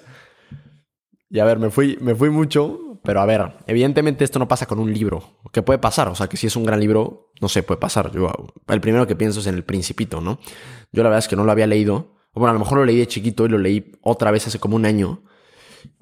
Y 1.28 1.40
a 1.40 1.44
ver, 1.44 1.58
me 1.58 1.70
fui, 1.70 1.98
me 2.00 2.14
fui 2.14 2.30
mucho, 2.30 3.00
pero 3.02 3.20
a 3.20 3.26
ver, 3.26 3.56
evidentemente 3.66 4.24
esto 4.24 4.38
no 4.38 4.48
pasa 4.48 4.66
con 4.66 4.78
un 4.78 4.92
libro. 4.92 5.38
¿Qué 5.52 5.62
puede 5.62 5.78
pasar? 5.78 6.08
O 6.08 6.14
sea, 6.14 6.28
que 6.28 6.36
si 6.36 6.46
es 6.46 6.56
un 6.56 6.64
gran 6.64 6.80
libro, 6.80 7.32
no 7.40 7.48
sé, 7.48 7.62
puede 7.62 7.80
pasar. 7.80 8.12
Yo, 8.12 8.32
el 8.68 8.80
primero 8.80 9.06
que 9.06 9.16
pienso 9.16 9.40
es 9.40 9.46
en 9.46 9.56
El 9.56 9.64
Principito, 9.64 10.20
¿no? 10.20 10.38
Yo 10.92 11.02
la 11.02 11.08
verdad 11.08 11.18
es 11.18 11.28
que 11.28 11.36
no 11.36 11.44
lo 11.44 11.52
había 11.52 11.66
leído, 11.66 12.16
bueno, 12.40 12.50
a 12.50 12.52
lo 12.52 12.58
mejor 12.58 12.78
lo 12.78 12.84
leí 12.84 12.98
de 12.98 13.06
chiquito 13.06 13.46
y 13.46 13.48
lo 13.48 13.58
leí 13.58 13.92
otra 14.02 14.30
vez 14.30 14.46
hace 14.46 14.58
como 14.58 14.76
un 14.76 14.84
año. 14.84 15.22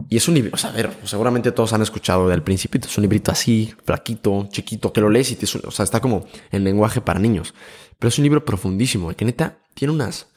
Y 0.09 0.17
es 0.17 0.27
un 0.27 0.35
libro, 0.35 0.51
o 0.55 0.57
sea, 0.57 0.71
a 0.71 0.73
ver, 0.73 0.91
seguramente 1.05 1.53
todos 1.53 1.73
han 1.73 1.83
escuchado 1.83 2.29
del 2.29 2.43
Principito. 2.43 2.89
Es 2.89 2.99
un 2.99 3.03
librito 3.03 3.31
así, 3.31 3.73
flaquito, 3.85 4.49
chiquito, 4.51 4.93
que 4.93 5.01
lo 5.01 5.11
lees 5.11 5.31
y 5.31 5.37
te, 5.37 5.47
o 5.47 5.71
sea, 5.71 5.85
está 5.85 6.01
como 6.01 6.27
en 6.51 6.65
lenguaje 6.65 7.01
para 7.01 7.21
niños. 7.21 7.55
Pero 7.99 8.09
es 8.09 8.19
un 8.19 8.25
libro 8.25 8.45
profundísimo, 8.45 9.15
que 9.15 9.25
neta 9.25 9.59
tiene 9.75 9.95
unas... 9.95 10.34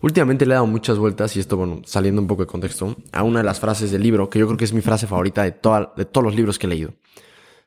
Últimamente 0.00 0.46
le 0.46 0.52
he 0.52 0.54
dado 0.54 0.66
muchas 0.66 0.98
vueltas, 0.98 1.36
y 1.36 1.40
esto, 1.40 1.56
bueno, 1.56 1.82
saliendo 1.84 2.20
un 2.20 2.28
poco 2.28 2.42
de 2.42 2.46
contexto, 2.46 2.96
a 3.12 3.22
una 3.22 3.40
de 3.40 3.44
las 3.44 3.60
frases 3.60 3.90
del 3.90 4.02
libro, 4.02 4.30
que 4.30 4.38
yo 4.38 4.46
creo 4.46 4.56
que 4.56 4.64
es 4.64 4.72
mi 4.72 4.80
frase 4.80 5.06
favorita 5.06 5.42
de, 5.42 5.50
de 5.50 6.04
todos 6.04 6.24
los 6.24 6.34
libros 6.34 6.58
que 6.58 6.66
he 6.66 6.70
leído, 6.70 6.94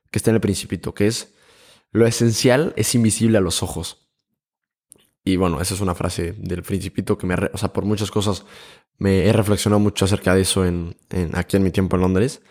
que 0.10 0.20
está 0.20 0.32
en 0.32 0.36
el 0.36 0.42
Principito, 0.42 0.94
que 0.94 1.08
es, 1.08 1.34
lo 1.92 2.08
esencial 2.08 2.74
es 2.78 2.96
invisible 2.96 3.38
a 3.38 3.42
los 3.42 3.64
ojos. 3.64 4.10
Y 5.24 5.36
bueno, 5.36 5.62
esa 5.62 5.74
es 5.74 5.82
una 5.82 5.94
frase 5.94 6.34
del 6.38 6.64
principito 6.64 7.18
que 7.18 7.28
me, 7.28 7.36
o 7.36 7.58
sea, 7.58 7.72
por 7.72 7.86
muchas 7.86 8.10
cosas 8.10 8.44
me 8.98 9.26
he 9.28 9.34
reflexionado 9.34 9.80
mucho 9.80 10.06
acerca 10.06 10.34
de 10.34 10.42
eso 10.42 10.66
en, 10.66 10.96
aquí 11.34 11.58
en 11.58 11.64
mi 11.64 11.72
tiempo 11.72 11.96
en 11.96 12.02
Londres. 12.02 12.42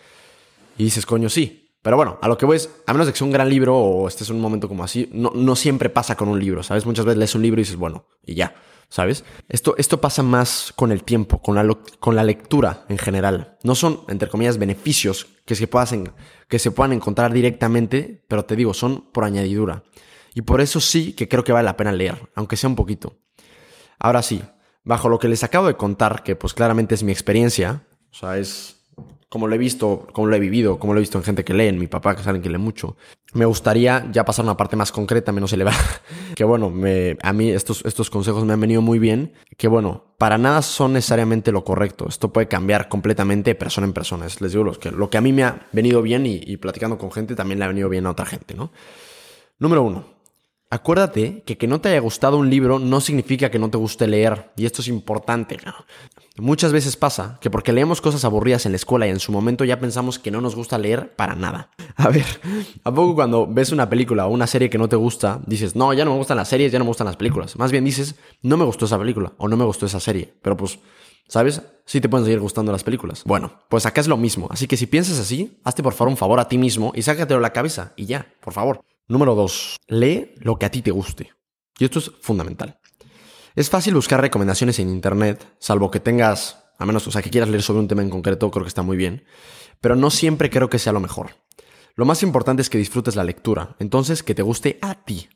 Y 0.77 0.85
dices, 0.85 1.05
coño, 1.05 1.29
sí. 1.29 1.73
Pero 1.81 1.97
bueno, 1.97 2.19
a 2.21 2.27
lo 2.27 2.37
que 2.37 2.45
voy 2.45 2.57
es, 2.57 2.69
a 2.85 2.93
menos 2.93 3.07
de 3.07 3.13
que 3.13 3.17
sea 3.17 3.25
un 3.25 3.33
gran 3.33 3.49
libro 3.49 3.75
o 3.75 4.07
estés 4.07 4.29
en 4.29 4.35
un 4.35 4.41
momento 4.41 4.67
como 4.67 4.83
así, 4.83 5.09
no, 5.11 5.31
no 5.33 5.55
siempre 5.55 5.89
pasa 5.89 6.15
con 6.15 6.29
un 6.29 6.39
libro, 6.39 6.61
¿sabes? 6.61 6.85
Muchas 6.85 7.05
veces 7.05 7.17
lees 7.17 7.33
un 7.33 7.41
libro 7.41 7.59
y 7.59 7.63
dices, 7.63 7.75
bueno, 7.75 8.05
y 8.23 8.35
ya, 8.35 8.53
¿sabes? 8.91 9.23
Esto, 9.47 9.73
esto 9.77 10.01
pasa 10.01 10.21
más 10.21 10.73
con 10.75 10.91
el 10.91 11.03
tiempo, 11.03 11.41
con 11.41 11.55
la, 11.55 11.75
con 11.99 12.15
la 12.15 12.25
lectura 12.25 12.85
en 12.89 12.97
general. 12.97 13.57
No 13.63 13.73
son, 13.73 14.01
entre 14.09 14.29
comillas, 14.29 14.57
beneficios 14.57 15.27
que 15.45 15.55
se, 15.55 15.65
puedan, 15.65 16.13
que 16.49 16.59
se 16.59 16.71
puedan 16.71 16.91
encontrar 16.91 17.31
directamente, 17.31 18.23
pero 18.27 18.43
te 18.43 18.57
digo, 18.57 18.73
son 18.73 19.09
por 19.11 19.23
añadidura. 19.23 19.83
Y 20.35 20.41
por 20.41 20.59
eso 20.59 20.81
sí 20.81 21.13
que 21.13 21.29
creo 21.29 21.43
que 21.43 21.53
vale 21.53 21.65
la 21.65 21.77
pena 21.77 21.93
leer, 21.93 22.29
aunque 22.35 22.57
sea 22.57 22.69
un 22.69 22.75
poquito. 22.75 23.17
Ahora 23.97 24.21
sí, 24.21 24.43
bajo 24.83 25.07
lo 25.07 25.19
que 25.19 25.29
les 25.29 25.43
acabo 25.45 25.67
de 25.67 25.77
contar, 25.77 26.21
que 26.23 26.35
pues 26.35 26.53
claramente 26.53 26.93
es 26.93 27.03
mi 27.03 27.13
experiencia, 27.13 27.87
o 28.11 28.15
sea, 28.15 28.37
es 28.37 28.80
como 29.31 29.47
lo 29.47 29.55
he 29.55 29.57
visto, 29.57 30.07
como 30.11 30.27
lo 30.27 30.35
he 30.35 30.39
vivido, 30.41 30.77
como 30.77 30.93
lo 30.93 30.99
he 30.99 31.03
visto 31.03 31.17
en 31.17 31.23
gente 31.23 31.45
que 31.45 31.53
lee, 31.53 31.69
en 31.69 31.79
mi 31.79 31.87
papá, 31.87 32.17
que 32.17 32.21
saben 32.21 32.41
que 32.41 32.49
lee 32.49 32.57
mucho. 32.57 32.97
Me 33.31 33.45
gustaría 33.45 34.05
ya 34.11 34.25
pasar 34.25 34.43
una 34.43 34.57
parte 34.57 34.75
más 34.75 34.91
concreta, 34.91 35.31
menos 35.31 35.53
elevada. 35.53 35.77
que 36.35 36.43
bueno, 36.43 36.69
me, 36.69 37.17
a 37.23 37.31
mí 37.31 37.49
estos, 37.49 37.81
estos 37.85 38.09
consejos 38.09 38.43
me 38.43 38.51
han 38.51 38.59
venido 38.59 38.81
muy 38.81 38.99
bien. 38.99 39.31
Que 39.55 39.69
bueno, 39.69 40.03
para 40.17 40.37
nada 40.37 40.61
son 40.61 40.91
necesariamente 40.91 41.53
lo 41.53 41.63
correcto. 41.63 42.07
Esto 42.09 42.33
puede 42.33 42.49
cambiar 42.49 42.89
completamente 42.89 43.51
de 43.51 43.55
persona 43.55 43.87
en 43.87 43.93
persona. 43.93 44.25
les 44.25 44.51
digo, 44.51 44.65
lo 44.65 44.73
que, 44.73 44.91
lo 44.91 45.09
que 45.09 45.17
a 45.17 45.21
mí 45.21 45.31
me 45.31 45.45
ha 45.45 45.65
venido 45.71 46.01
bien 46.01 46.25
y 46.25 46.57
platicando 46.57 46.97
con 46.97 47.09
gente 47.09 47.33
también 47.33 47.59
le 47.59 47.63
ha 47.63 47.69
venido 47.69 47.87
bien 47.87 48.07
a 48.07 48.11
otra 48.11 48.25
gente, 48.25 48.53
¿no? 48.53 48.73
Número 49.59 49.81
uno, 49.81 50.03
Acuérdate 50.73 51.43
que 51.45 51.57
que 51.57 51.67
no 51.67 51.81
te 51.81 51.89
haya 51.89 51.99
gustado 51.99 52.37
un 52.37 52.49
libro 52.49 52.79
no 52.79 53.01
significa 53.01 53.51
que 53.51 53.59
no 53.59 53.69
te 53.69 53.77
guste 53.77 54.07
leer, 54.07 54.51
y 54.55 54.65
esto 54.65 54.81
es 54.81 54.87
importante. 54.87 55.57
Muchas 56.37 56.71
veces 56.71 56.95
pasa 56.95 57.37
que 57.41 57.49
porque 57.49 57.73
leemos 57.73 57.99
cosas 57.99 58.23
aburridas 58.23 58.65
en 58.65 58.71
la 58.71 58.77
escuela 58.77 59.05
y 59.05 59.09
en 59.09 59.19
su 59.19 59.33
momento 59.33 59.65
ya 59.65 59.81
pensamos 59.81 60.17
que 60.17 60.31
no 60.31 60.39
nos 60.39 60.55
gusta 60.55 60.77
leer 60.77 61.13
para 61.17 61.35
nada. 61.35 61.71
A 61.97 62.07
ver, 62.07 62.25
¿a 62.85 62.93
poco 62.93 63.15
cuando 63.15 63.45
ves 63.47 63.73
una 63.73 63.89
película 63.89 64.27
o 64.27 64.29
una 64.31 64.47
serie 64.47 64.69
que 64.69 64.77
no 64.77 64.87
te 64.87 64.95
gusta, 64.95 65.41
dices, 65.45 65.75
no, 65.75 65.91
ya 65.91 66.05
no 66.05 66.11
me 66.11 66.17
gustan 66.17 66.37
las 66.37 66.47
series, 66.47 66.71
ya 66.71 66.79
no 66.79 66.85
me 66.85 66.91
gustan 66.91 67.07
las 67.07 67.17
películas? 67.17 67.57
Más 67.57 67.73
bien 67.73 67.83
dices, 67.83 68.15
no 68.41 68.55
me 68.55 68.63
gustó 68.63 68.85
esa 68.85 68.97
película 68.97 69.33
o 69.37 69.49
no 69.49 69.57
me 69.57 69.65
gustó 69.65 69.87
esa 69.87 69.99
serie, 69.99 70.33
pero 70.41 70.55
pues 70.55 70.79
¿Sabes? 71.31 71.61
Sí 71.85 72.01
te 72.01 72.09
pueden 72.09 72.25
seguir 72.25 72.41
gustando 72.41 72.73
las 72.73 72.83
películas. 72.83 73.23
Bueno, 73.23 73.61
pues 73.69 73.85
acá 73.85 74.01
es 74.01 74.09
lo 74.09 74.17
mismo. 74.17 74.49
Así 74.51 74.67
que 74.67 74.75
si 74.75 74.85
piensas 74.85 75.17
así, 75.17 75.61
hazte 75.63 75.81
por 75.81 75.93
favor 75.93 76.11
un 76.11 76.17
favor 76.17 76.41
a 76.41 76.49
ti 76.49 76.57
mismo 76.57 76.91
y 76.93 77.03
sácatelo 77.03 77.39
de 77.39 77.41
la 77.41 77.53
cabeza 77.53 77.93
y 77.95 78.05
ya, 78.05 78.35
por 78.41 78.51
favor. 78.51 78.81
Número 79.07 79.33
dos, 79.33 79.77
lee 79.87 80.33
lo 80.39 80.59
que 80.59 80.65
a 80.65 80.71
ti 80.71 80.81
te 80.81 80.91
guste. 80.91 81.31
Y 81.79 81.85
esto 81.85 81.99
es 81.99 82.11
fundamental. 82.19 82.81
Es 83.55 83.69
fácil 83.69 83.93
buscar 83.93 84.19
recomendaciones 84.19 84.77
en 84.79 84.89
internet, 84.89 85.55
salvo 85.57 85.89
que 85.89 86.01
tengas, 86.01 86.65
a 86.77 86.85
menos, 86.85 87.07
que 87.07 87.29
quieras 87.29 87.47
leer 87.47 87.61
sobre 87.63 87.79
un 87.79 87.87
tema 87.87 88.01
en 88.01 88.09
concreto, 88.09 88.51
creo 88.51 88.65
que 88.65 88.69
está 88.69 88.81
muy 88.81 88.97
bien. 88.97 89.23
Pero 89.79 89.95
no 89.95 90.09
siempre 90.09 90.49
creo 90.49 90.69
que 90.69 90.79
sea 90.79 90.91
lo 90.91 90.99
mejor. 90.99 91.37
Lo 91.95 92.03
más 92.03 92.23
importante 92.23 92.61
es 92.61 92.69
que 92.69 92.77
disfrutes 92.77 93.15
la 93.15 93.23
lectura, 93.23 93.77
entonces 93.79 94.21
que 94.21 94.35
te 94.35 94.41
guste 94.41 94.79
a 94.81 95.05
ti. 95.05 95.29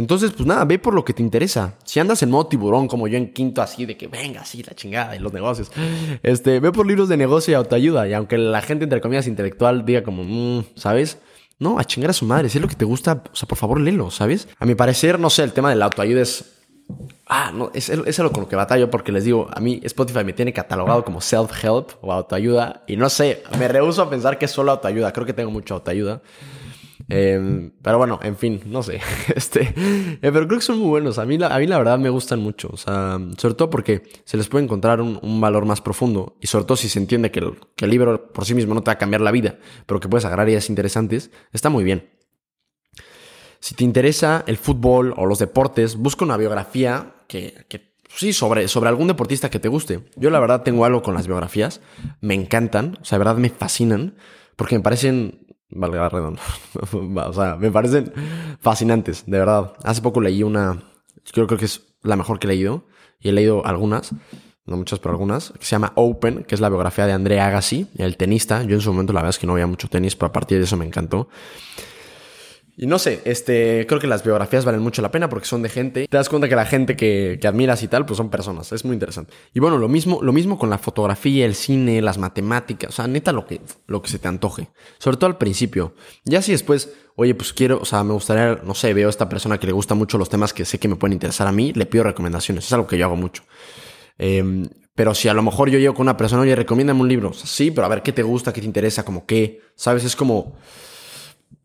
Entonces, 0.00 0.32
pues 0.32 0.46
nada, 0.46 0.64
ve 0.64 0.78
por 0.78 0.94
lo 0.94 1.04
que 1.04 1.12
te 1.12 1.22
interesa. 1.22 1.74
Si 1.84 2.00
andas 2.00 2.22
en 2.22 2.30
modo 2.30 2.46
tiburón, 2.46 2.88
como 2.88 3.06
yo 3.06 3.16
en 3.16 3.32
quinto, 3.32 3.62
así 3.62 3.86
de 3.86 3.96
que 3.96 4.08
venga, 4.08 4.40
así 4.40 4.62
la 4.62 4.74
chingada 4.74 5.14
y 5.14 5.18
los 5.18 5.32
negocios, 5.32 5.70
este, 6.22 6.58
ve 6.58 6.72
por 6.72 6.86
libros 6.86 7.08
de 7.08 7.16
negocio 7.16 7.52
y 7.52 7.54
autoayuda. 7.54 8.08
Y 8.08 8.14
aunque 8.14 8.38
la 8.38 8.62
gente, 8.62 8.84
entre 8.84 9.00
comillas, 9.00 9.26
intelectual 9.26 9.84
diga 9.84 10.02
como, 10.02 10.24
mmm, 10.24 10.64
¿sabes? 10.74 11.18
No, 11.58 11.78
a 11.78 11.84
chingar 11.84 12.10
a 12.10 12.14
su 12.14 12.24
madre. 12.24 12.48
Si 12.48 12.58
es 12.58 12.62
lo 12.62 12.68
que 12.68 12.74
te 12.74 12.86
gusta, 12.86 13.22
o 13.30 13.36
sea, 13.36 13.46
por 13.46 13.58
favor, 13.58 13.78
léelo, 13.78 14.10
¿sabes? 14.10 14.48
A 14.58 14.66
mi 14.66 14.74
parecer, 14.74 15.20
no 15.20 15.30
sé, 15.30 15.42
el 15.42 15.52
tema 15.52 15.70
de 15.70 15.76
la 15.76 15.84
autoayuda 15.84 16.22
es 16.22 16.56
Ah, 17.26 17.52
no, 17.54 17.70
es, 17.74 17.88
es 17.88 18.18
algo 18.18 18.32
con 18.32 18.42
lo 18.42 18.48
que 18.48 18.56
batallo 18.56 18.90
porque 18.90 19.12
les 19.12 19.24
digo, 19.24 19.48
a 19.52 19.60
mí 19.60 19.80
Spotify 19.84 20.24
me 20.24 20.32
tiene 20.32 20.52
catalogado 20.52 21.04
como 21.04 21.20
self-help 21.20 21.90
o 22.00 22.12
autoayuda 22.12 22.82
y 22.88 22.96
no 22.96 23.08
sé, 23.08 23.44
me 23.56 23.68
rehuso 23.68 24.02
a 24.02 24.10
pensar 24.10 24.36
que 24.36 24.46
es 24.46 24.50
solo 24.50 24.72
autoayuda, 24.72 25.12
creo 25.12 25.26
que 25.26 25.32
tengo 25.32 25.52
mucha 25.52 25.74
autoayuda. 25.74 26.22
Em, 27.10 27.72
pero 27.82 27.98
bueno, 27.98 28.18
en 28.22 28.36
fin, 28.36 28.60
no 28.66 28.82
sé. 28.82 29.00
Este, 29.34 29.74
eh, 29.76 30.18
pero 30.20 30.46
creo 30.46 30.58
que 30.58 30.64
son 30.64 30.78
muy 30.78 30.88
buenos. 30.88 31.18
A 31.18 31.24
mí, 31.24 31.36
la, 31.38 31.48
a 31.48 31.58
mí 31.58 31.66
la 31.66 31.78
verdad 31.78 31.98
me 31.98 32.08
gustan 32.08 32.40
mucho. 32.40 32.76
Sobre 32.76 33.54
todo 33.54 33.68
porque 33.68 34.02
se 34.24 34.36
les 34.36 34.48
puede 34.48 34.64
encontrar 34.64 35.00
un, 35.00 35.40
valor 35.40 35.66
más 35.66 35.80
profundo. 35.80 36.36
Y 36.40 36.46
sobre 36.46 36.64
todo 36.64 36.76
si 36.76 36.88
se 36.88 36.98
entiende 36.98 37.30
que 37.30 37.40
el, 37.40 37.54
que 37.76 37.84
el, 37.84 37.90
libro 37.90 38.32
por 38.32 38.44
sí 38.44 38.54
mismo 38.54 38.74
no 38.74 38.82
te 38.82 38.90
va 38.90 38.94
a 38.94 38.98
cambiar 38.98 39.20
la 39.20 39.30
vida, 39.30 39.58
pero 39.86 40.00
que 40.00 40.08
puedes 40.08 40.24
agarrar 40.24 40.48
ideas 40.48 40.70
interesantes, 40.70 41.30
está 41.52 41.68
muy 41.68 41.84
bien. 41.84 42.08
Si 43.60 43.74
te 43.74 43.84
interesa 43.84 44.42
el 44.46 44.56
fútbol 44.56 45.14
o 45.16 45.26
los 45.26 45.38
deportes, 45.38 45.96
busca 45.96 46.24
una 46.24 46.38
biografía 46.38 47.14
que, 47.28 47.66
sí, 48.08 48.32
sobre, 48.32 48.68
sobre 48.68 48.88
algún 48.88 49.06
deportista 49.06 49.50
que 49.50 49.60
te 49.60 49.68
guste. 49.68 50.00
Yo 50.16 50.30
la 50.30 50.40
verdad 50.40 50.62
tengo 50.62 50.86
algo 50.86 51.02
con 51.02 51.14
las 51.14 51.26
biografías. 51.26 51.82
Me 52.22 52.34
encantan, 52.34 52.98
o 53.02 53.04
sea, 53.04 53.18
de 53.18 53.24
verdad 53.24 53.36
me 53.36 53.50
fascinan, 53.50 54.16
porque 54.56 54.76
me 54.76 54.82
parecen, 54.82 55.46
valga 55.70 56.08
redondo, 56.08 56.40
o 56.92 57.32
sea, 57.32 57.56
me 57.56 57.70
parecen 57.70 58.12
fascinantes, 58.60 59.24
de 59.26 59.38
verdad. 59.38 59.72
Hace 59.84 60.02
poco 60.02 60.20
leí 60.20 60.42
una, 60.42 60.82
creo, 61.32 61.46
creo 61.46 61.58
que 61.58 61.66
es 61.66 61.82
la 62.02 62.16
mejor 62.16 62.38
que 62.38 62.46
he 62.46 62.48
leído, 62.48 62.84
y 63.20 63.28
he 63.28 63.32
leído 63.32 63.64
algunas, 63.66 64.12
no 64.66 64.76
muchas, 64.76 64.98
pero 64.98 65.12
algunas, 65.12 65.52
que 65.58 65.64
se 65.64 65.72
llama 65.72 65.92
Open, 65.94 66.44
que 66.44 66.54
es 66.54 66.60
la 66.60 66.68
biografía 66.68 67.06
de 67.06 67.12
André 67.12 67.40
Agassi, 67.40 67.88
el 67.96 68.16
tenista. 68.16 68.62
Yo 68.62 68.76
en 68.76 68.80
su 68.80 68.92
momento 68.92 69.12
la 69.12 69.20
verdad 69.20 69.30
es 69.30 69.38
que 69.38 69.46
no 69.46 69.52
había 69.52 69.66
mucho 69.66 69.88
tenis, 69.88 70.16
pero 70.16 70.28
a 70.28 70.32
partir 70.32 70.58
de 70.58 70.64
eso 70.64 70.76
me 70.76 70.86
encantó. 70.86 71.28
Y 72.82 72.86
no 72.86 72.98
sé, 72.98 73.20
este, 73.26 73.84
creo 73.86 74.00
que 74.00 74.06
las 74.06 74.24
biografías 74.24 74.64
valen 74.64 74.80
mucho 74.80 75.02
la 75.02 75.10
pena 75.10 75.28
porque 75.28 75.46
son 75.46 75.60
de 75.60 75.68
gente. 75.68 76.08
Te 76.08 76.16
das 76.16 76.30
cuenta 76.30 76.48
que 76.48 76.56
la 76.56 76.64
gente 76.64 76.96
que, 76.96 77.36
que, 77.38 77.46
admiras 77.46 77.82
y 77.82 77.88
tal, 77.88 78.06
pues 78.06 78.16
son 78.16 78.30
personas. 78.30 78.72
Es 78.72 78.86
muy 78.86 78.94
interesante. 78.94 79.34
Y 79.52 79.60
bueno, 79.60 79.76
lo 79.76 79.86
mismo, 79.86 80.20
lo 80.22 80.32
mismo 80.32 80.58
con 80.58 80.70
la 80.70 80.78
fotografía, 80.78 81.44
el 81.44 81.54
cine, 81.54 82.00
las 82.00 82.16
matemáticas. 82.16 82.88
O 82.88 82.92
sea, 82.94 83.06
neta, 83.06 83.32
lo 83.32 83.44
que, 83.44 83.60
lo 83.86 84.00
que 84.00 84.08
se 84.08 84.18
te 84.18 84.28
antoje. 84.28 84.70
Sobre 84.96 85.18
todo 85.18 85.26
al 85.26 85.36
principio. 85.36 85.94
Ya 86.24 86.40
si 86.40 86.52
después, 86.52 86.90
oye, 87.16 87.34
pues 87.34 87.52
quiero, 87.52 87.80
o 87.82 87.84
sea, 87.84 88.02
me 88.02 88.14
gustaría, 88.14 88.62
no 88.64 88.74
sé, 88.74 88.94
veo 88.94 89.08
a 89.08 89.10
esta 89.10 89.28
persona 89.28 89.58
que 89.58 89.66
le 89.66 89.74
gusta 89.74 89.94
mucho 89.94 90.16
los 90.16 90.30
temas 90.30 90.54
que 90.54 90.64
sé 90.64 90.78
que 90.78 90.88
me 90.88 90.96
pueden 90.96 91.12
interesar 91.12 91.46
a 91.48 91.52
mí, 91.52 91.74
le 91.74 91.84
pido 91.84 92.04
recomendaciones. 92.04 92.64
Es 92.64 92.72
algo 92.72 92.86
que 92.86 92.96
yo 92.96 93.04
hago 93.04 93.16
mucho. 93.16 93.42
Em, 94.16 94.66
pero 94.94 95.14
si 95.14 95.28
a 95.28 95.34
lo 95.34 95.42
mejor 95.42 95.68
yo 95.68 95.78
llego 95.78 95.92
con 95.92 96.04
una 96.04 96.16
persona, 96.16 96.40
oye, 96.40 96.56
recomiéndame 96.56 97.02
un 97.02 97.08
libro. 97.08 97.34
sí, 97.34 97.72
pero 97.72 97.84
a 97.84 97.90
ver 97.90 98.02
qué 98.02 98.12
te 98.12 98.22
gusta, 98.22 98.54
qué 98.54 98.62
te 98.62 98.66
interesa, 98.66 99.04
como 99.04 99.26
qué. 99.26 99.60
¿Sabes? 99.74 100.02
Es 100.02 100.16
como 100.16 100.56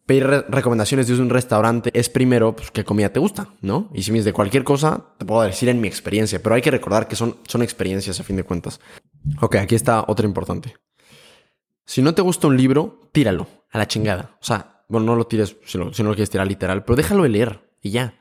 pedir 0.05 0.25
recomendaciones 0.49 1.07
de 1.07 1.19
un 1.19 1.29
restaurante 1.29 1.89
es 1.93 2.09
primero 2.09 2.55
pues, 2.55 2.71
qué 2.71 2.83
comida 2.83 3.09
te 3.09 3.19
gusta, 3.19 3.49
¿no? 3.61 3.89
Y 3.93 4.03
si 4.03 4.11
me 4.11 4.21
de 4.21 4.33
cualquier 4.33 4.63
cosa, 4.63 5.13
te 5.17 5.25
puedo 5.25 5.41
decir 5.41 5.69
en 5.69 5.81
mi 5.81 5.87
experiencia, 5.87 6.41
pero 6.41 6.55
hay 6.55 6.61
que 6.61 6.71
recordar 6.71 7.07
que 7.07 7.15
son, 7.15 7.37
son 7.47 7.61
experiencias 7.61 8.19
a 8.19 8.23
fin 8.23 8.35
de 8.35 8.43
cuentas. 8.43 8.79
Ok, 9.41 9.55
aquí 9.55 9.75
está 9.75 10.05
otra 10.07 10.25
importante. 10.25 10.75
Si 11.85 12.01
no 12.01 12.13
te 12.13 12.21
gusta 12.21 12.47
un 12.47 12.57
libro, 12.57 13.09
tíralo 13.11 13.47
a 13.71 13.77
la 13.77 13.87
chingada. 13.87 14.37
O 14.41 14.45
sea, 14.45 14.83
bueno, 14.87 15.07
no 15.07 15.15
lo 15.15 15.27
tires 15.27 15.57
si, 15.65 15.77
no 15.77 15.85
lo 15.87 16.15
quieres 16.15 16.29
tirar 16.29 16.47
literal, 16.47 16.83
pero 16.83 16.95
déjalo 16.95 17.23
de 17.23 17.29
leer 17.29 17.69
y 17.81 17.91
ya. 17.91 18.19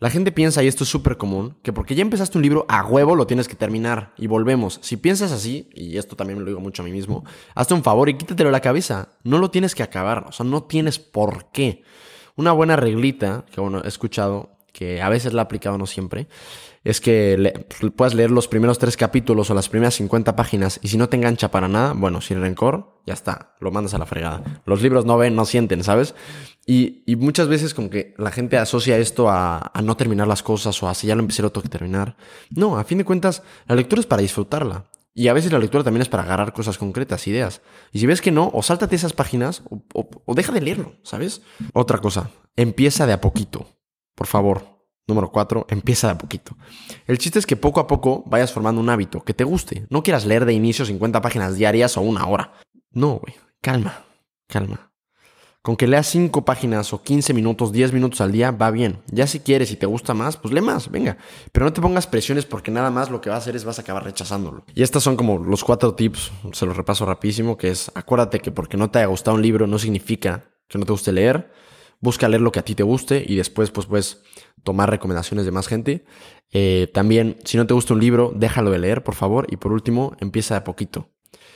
La 0.00 0.08
gente 0.08 0.32
piensa, 0.32 0.62
y 0.62 0.66
esto 0.66 0.84
es 0.84 0.90
súper 0.90 1.18
común, 1.18 1.58
que 1.62 1.74
porque 1.74 1.94
ya 1.94 2.00
empezaste 2.00 2.38
un 2.38 2.42
libro 2.42 2.64
a 2.70 2.82
huevo 2.86 3.14
lo 3.14 3.26
tienes 3.26 3.48
que 3.48 3.54
terminar. 3.54 4.14
Y 4.16 4.28
volvemos. 4.28 4.80
Si 4.82 4.96
piensas 4.96 5.30
así, 5.30 5.68
y 5.74 5.98
esto 5.98 6.16
también 6.16 6.38
me 6.38 6.44
lo 6.44 6.48
digo 6.48 6.60
mucho 6.60 6.80
a 6.80 6.86
mí 6.86 6.90
mismo, 6.90 7.22
hazte 7.54 7.74
un 7.74 7.84
favor 7.84 8.08
y 8.08 8.14
quítatelo 8.14 8.48
de 8.48 8.52
la 8.52 8.60
cabeza. 8.60 9.10
No 9.24 9.36
lo 9.36 9.50
tienes 9.50 9.74
que 9.74 9.82
acabar. 9.82 10.24
O 10.26 10.32
sea, 10.32 10.46
no 10.46 10.62
tienes 10.62 10.98
por 10.98 11.50
qué. 11.50 11.84
Una 12.34 12.52
buena 12.52 12.76
reglita, 12.76 13.44
que 13.52 13.60
bueno, 13.60 13.82
he 13.84 13.88
escuchado, 13.88 14.56
que 14.72 15.02
a 15.02 15.10
veces 15.10 15.34
la 15.34 15.42
he 15.42 15.44
aplicado, 15.44 15.76
no 15.76 15.84
siempre, 15.84 16.28
es 16.82 17.00
que 17.00 17.66
pues, 17.68 17.92
puedas 17.92 18.14
leer 18.14 18.30
los 18.30 18.48
primeros 18.48 18.78
tres 18.78 18.96
capítulos 18.96 19.50
o 19.50 19.54
las 19.54 19.68
primeras 19.68 19.94
50 19.94 20.34
páginas 20.34 20.80
y 20.82 20.88
si 20.88 20.96
no 20.96 21.08
te 21.08 21.16
engancha 21.16 21.50
para 21.50 21.68
nada, 21.68 21.92
bueno, 21.92 22.20
sin 22.20 22.40
rencor, 22.40 23.00
ya 23.06 23.14
está, 23.14 23.54
lo 23.60 23.70
mandas 23.70 23.92
a 23.94 23.98
la 23.98 24.06
fregada. 24.06 24.62
Los 24.64 24.80
libros 24.80 25.04
no 25.04 25.18
ven, 25.18 25.36
no 25.36 25.44
sienten, 25.44 25.84
¿sabes? 25.84 26.14
Y, 26.66 27.04
muchas 27.16 27.48
veces 27.48 27.74
como 27.74 27.90
que 27.90 28.14
la 28.16 28.30
gente 28.30 28.56
asocia 28.56 28.96
esto 28.96 29.28
a, 29.28 29.70
a 29.74 29.82
no 29.82 29.96
terminar 29.96 30.26
las 30.26 30.42
cosas 30.42 30.82
o 30.82 30.88
a 30.88 30.94
si 30.94 31.06
ya 31.06 31.14
lo 31.14 31.20
empecé 31.20 31.42
lo 31.42 31.50
tengo 31.50 31.64
que 31.64 31.68
terminar. 31.68 32.16
No, 32.50 32.78
a 32.78 32.84
fin 32.84 32.98
de 32.98 33.04
cuentas, 33.04 33.42
la 33.66 33.74
lectura 33.74 34.00
es 34.00 34.06
para 34.06 34.22
disfrutarla. 34.22 34.90
Y 35.12 35.28
a 35.28 35.32
veces 35.32 35.52
la 35.52 35.58
lectura 35.58 35.82
también 35.82 36.02
es 36.02 36.08
para 36.08 36.22
agarrar 36.22 36.52
cosas 36.52 36.78
concretas, 36.78 37.26
ideas. 37.26 37.62
Y 37.92 37.98
si 37.98 38.06
ves 38.06 38.22
que 38.22 38.30
no, 38.30 38.50
o 38.54 38.62
sáltate 38.62 38.94
esas 38.94 39.12
páginas 39.12 39.62
o, 39.68 39.82
o 40.24 40.34
deja 40.34 40.52
de 40.52 40.60
leerlo, 40.60 40.94
¿sabes? 41.02 41.42
Otra 41.74 41.98
cosa, 41.98 42.30
empieza 42.56 43.06
de 43.06 43.12
a 43.12 43.20
poquito. 43.20 43.66
Por 44.14 44.28
favor, 44.28 44.69
Número 45.10 45.32
cuatro, 45.32 45.66
empieza 45.68 46.06
de 46.06 46.12
a 46.12 46.18
poquito. 46.18 46.56
El 47.08 47.18
chiste 47.18 47.40
es 47.40 47.46
que 47.46 47.56
poco 47.56 47.80
a 47.80 47.88
poco 47.88 48.22
vayas 48.26 48.52
formando 48.52 48.80
un 48.80 48.88
hábito 48.90 49.22
que 49.22 49.34
te 49.34 49.42
guste. 49.42 49.86
No 49.90 50.04
quieras 50.04 50.24
leer 50.24 50.44
de 50.44 50.52
inicio 50.52 50.86
50 50.86 51.20
páginas 51.20 51.56
diarias 51.56 51.96
o 51.96 52.00
una 52.00 52.26
hora. 52.26 52.52
No, 52.92 53.14
güey. 53.18 53.34
Calma, 53.60 54.04
calma. 54.46 54.92
Con 55.62 55.76
que 55.76 55.88
leas 55.88 56.06
5 56.06 56.44
páginas 56.44 56.92
o 56.92 57.02
15 57.02 57.34
minutos, 57.34 57.72
10 57.72 57.92
minutos 57.92 58.20
al 58.20 58.30
día, 58.30 58.52
va 58.52 58.70
bien. 58.70 59.02
Ya 59.08 59.26
si 59.26 59.40
quieres 59.40 59.72
y 59.72 59.76
te 59.76 59.84
gusta 59.84 60.14
más, 60.14 60.36
pues 60.36 60.54
lee 60.54 60.60
más, 60.60 60.92
venga. 60.92 61.18
Pero 61.50 61.66
no 61.66 61.72
te 61.72 61.80
pongas 61.80 62.06
presiones 62.06 62.46
porque 62.46 62.70
nada 62.70 62.92
más 62.92 63.10
lo 63.10 63.20
que 63.20 63.30
va 63.30 63.34
a 63.34 63.40
hacer 63.40 63.56
es 63.56 63.64
vas 63.64 63.80
a 63.80 63.82
acabar 63.82 64.04
rechazándolo. 64.04 64.64
Y 64.76 64.84
estos 64.84 65.02
son 65.02 65.16
como 65.16 65.38
los 65.38 65.64
cuatro 65.64 65.94
tips, 65.96 66.30
se 66.52 66.66
los 66.66 66.76
repaso 66.76 67.04
rapidísimo, 67.04 67.58
que 67.58 67.70
es 67.70 67.90
acuérdate 67.96 68.38
que 68.38 68.52
porque 68.52 68.76
no 68.76 68.92
te 68.92 69.00
haya 69.00 69.08
gustado 69.08 69.36
un 69.36 69.42
libro 69.42 69.66
no 69.66 69.80
significa 69.80 70.44
que 70.68 70.78
no 70.78 70.86
te 70.86 70.92
guste 70.92 71.10
leer 71.10 71.50
busca 72.00 72.28
leer 72.28 72.40
lo 72.40 72.50
que 72.52 72.58
a 72.58 72.64
ti 72.64 72.74
te 72.74 72.82
guste 72.82 73.24
y 73.26 73.36
después 73.36 73.70
pues 73.70 73.86
puedes 73.86 74.22
tomar 74.64 74.90
recomendaciones 74.90 75.44
de 75.44 75.52
más 75.52 75.68
gente. 75.68 76.04
Eh, 76.52 76.90
también, 76.92 77.38
si 77.44 77.56
no 77.56 77.66
te 77.66 77.74
gusta 77.74 77.94
un 77.94 78.00
libro, 78.00 78.32
déjalo 78.34 78.70
de 78.70 78.78
leer, 78.78 79.04
por 79.04 79.14
favor. 79.14 79.46
Y 79.50 79.56
por 79.56 79.72
último, 79.72 80.16
empieza 80.20 80.54
de 80.54 80.62
poquito. 80.62 81.10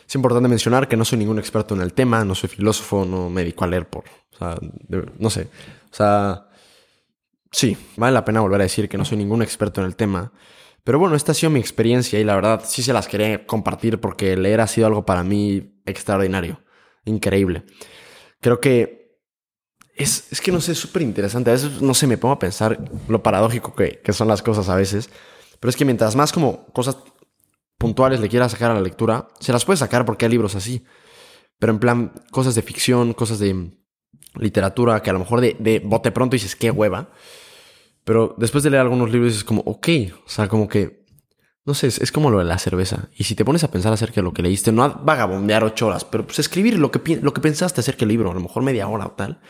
Es 0.07 0.15
importante 0.15 0.49
mencionar 0.49 0.87
que 0.87 0.97
no 0.97 1.05
soy 1.05 1.19
ningún 1.19 1.39
experto 1.39 1.75
en 1.75 1.81
el 1.81 1.95
tema, 1.95 2.25
no 2.25 2.35
soy 2.35 2.49
filósofo, 2.49 3.05
no 3.05 3.31
me 3.31 3.41
dedico 3.43 3.65
a 3.65 3.69
leer 3.69 3.89
por... 3.89 4.05
O 4.05 4.37
sea, 4.37 4.59
no 5.19 5.31
sé. 5.31 5.49
O 5.91 5.95
sea, 5.95 6.49
sí, 7.51 7.77
vale 7.97 8.13
la 8.13 8.25
pena 8.25 8.41
volver 8.41 8.61
a 8.61 8.65
decir 8.65 8.89
que 8.89 8.99
no 8.99 9.05
soy 9.05 9.17
ningún 9.17 9.43
experto 9.43 9.81
en 9.81 9.87
el 9.87 9.97
tema. 9.97 10.33
Pero 10.83 10.99
bueno, 10.99 11.17
esta 11.17 11.33
ha 11.33 11.35
sido 11.35 11.51
mi 11.51 11.61
experiencia 11.61 12.21
y 12.21 12.25
la 12.25 12.35
verdad 12.35 12.63
sí 12.67 12.83
se 12.83 12.93
las 12.93 13.09
quería 13.09 13.47
compartir 13.47 14.01
porque 14.01 14.37
leer 14.37 14.61
ha 14.61 14.67
sido 14.67 14.87
algo 14.87 15.07
para 15.07 15.25
mí 15.25 15.81
extraordinario, 15.87 16.61
increíble. 17.07 17.65
Creo 18.41 18.61
que 18.61 19.04
es, 19.95 20.33
es 20.33 20.41
que 20.41 20.51
no 20.51 20.61
sé, 20.61 20.73
es 20.73 20.79
súper 20.79 21.03
interesante. 21.03 21.51
A 21.51 21.55
veces, 21.55 21.81
no 21.81 21.95
sé, 21.95 22.07
me 22.07 22.19
pongo 22.19 22.35
a 22.35 22.39
pensar 22.39 22.79
lo 23.09 23.23
paradójico 23.23 23.75
que, 23.75 24.01
que 24.03 24.13
son 24.13 24.29
las 24.29 24.43
cosas 24.43 24.69
a 24.69 24.77
veces. 24.77 25.09
Pero 25.61 25.71
es 25.71 25.77
que 25.77 25.85
mientras 25.85 26.17
más 26.17 26.33
como 26.33 26.67
cosas 26.67 26.97
puntuales 27.79 28.21
le 28.21 28.29
quieras 28.29 28.53
sacar 28.53 28.71
a 28.71 28.75
la 28.75 28.81
lectura, 28.81 29.29
se 29.41 29.53
las 29.53 29.65
puedes 29.65 29.81
sacar 29.81 30.05
porque 30.05 30.25
hay 30.25 30.31
libros 30.33 30.55
así. 30.55 30.85
Pero 31.59 31.73
en 31.73 31.79
plan, 31.79 32.13
cosas 32.31 32.55
de 32.55 32.63
ficción, 32.63 33.13
cosas 33.13 33.39
de 33.39 33.79
literatura, 34.35 35.01
que 35.03 35.11
a 35.11 35.13
lo 35.13 35.21
mejor 35.21 35.41
de, 35.41 35.57
de 35.59 35.79
bote 35.79 36.11
pronto 36.11 36.35
dices, 36.35 36.57
qué 36.57 36.71
hueva. 36.71 37.11
Pero 38.05 38.35
después 38.37 38.65
de 38.65 38.71
leer 38.71 38.83
algunos 38.83 39.11
libros 39.11 39.33
dices 39.33 39.45
como, 39.45 39.63
ok, 39.63 39.89
o 40.27 40.29
sea, 40.29 40.49
como 40.49 40.69
que, 40.69 41.04
no 41.67 41.75
sé, 41.75 41.87
es, 41.87 42.13
como 42.13 42.31
lo 42.31 42.39
de 42.39 42.45
la 42.45 42.59
cerveza. 42.59 43.09
Y 43.17 43.25
si 43.25 43.35
te 43.35 43.45
pones 43.45 43.65
a 43.65 43.71
pensar 43.71 43.93
acerca 43.93 44.17
de 44.17 44.23
lo 44.23 44.33
que 44.33 44.43
leíste, 44.43 44.71
no 44.73 45.01
vagabondear 45.03 45.65
ocho 45.65 45.87
horas, 45.87 46.05
pero 46.05 46.27
pues 46.27 46.39
escribir 46.39 46.79
lo 46.79 46.91
que, 46.91 47.17
lo 47.17 47.33
que 47.33 47.41
pensaste 47.41 47.81
acerca 47.81 48.01
del 48.01 48.09
libro, 48.09 48.31
a 48.31 48.35
lo 48.35 48.41
mejor 48.41 48.63
media 48.63 48.87
hora 48.89 49.07
o 49.07 49.13
tal 49.13 49.41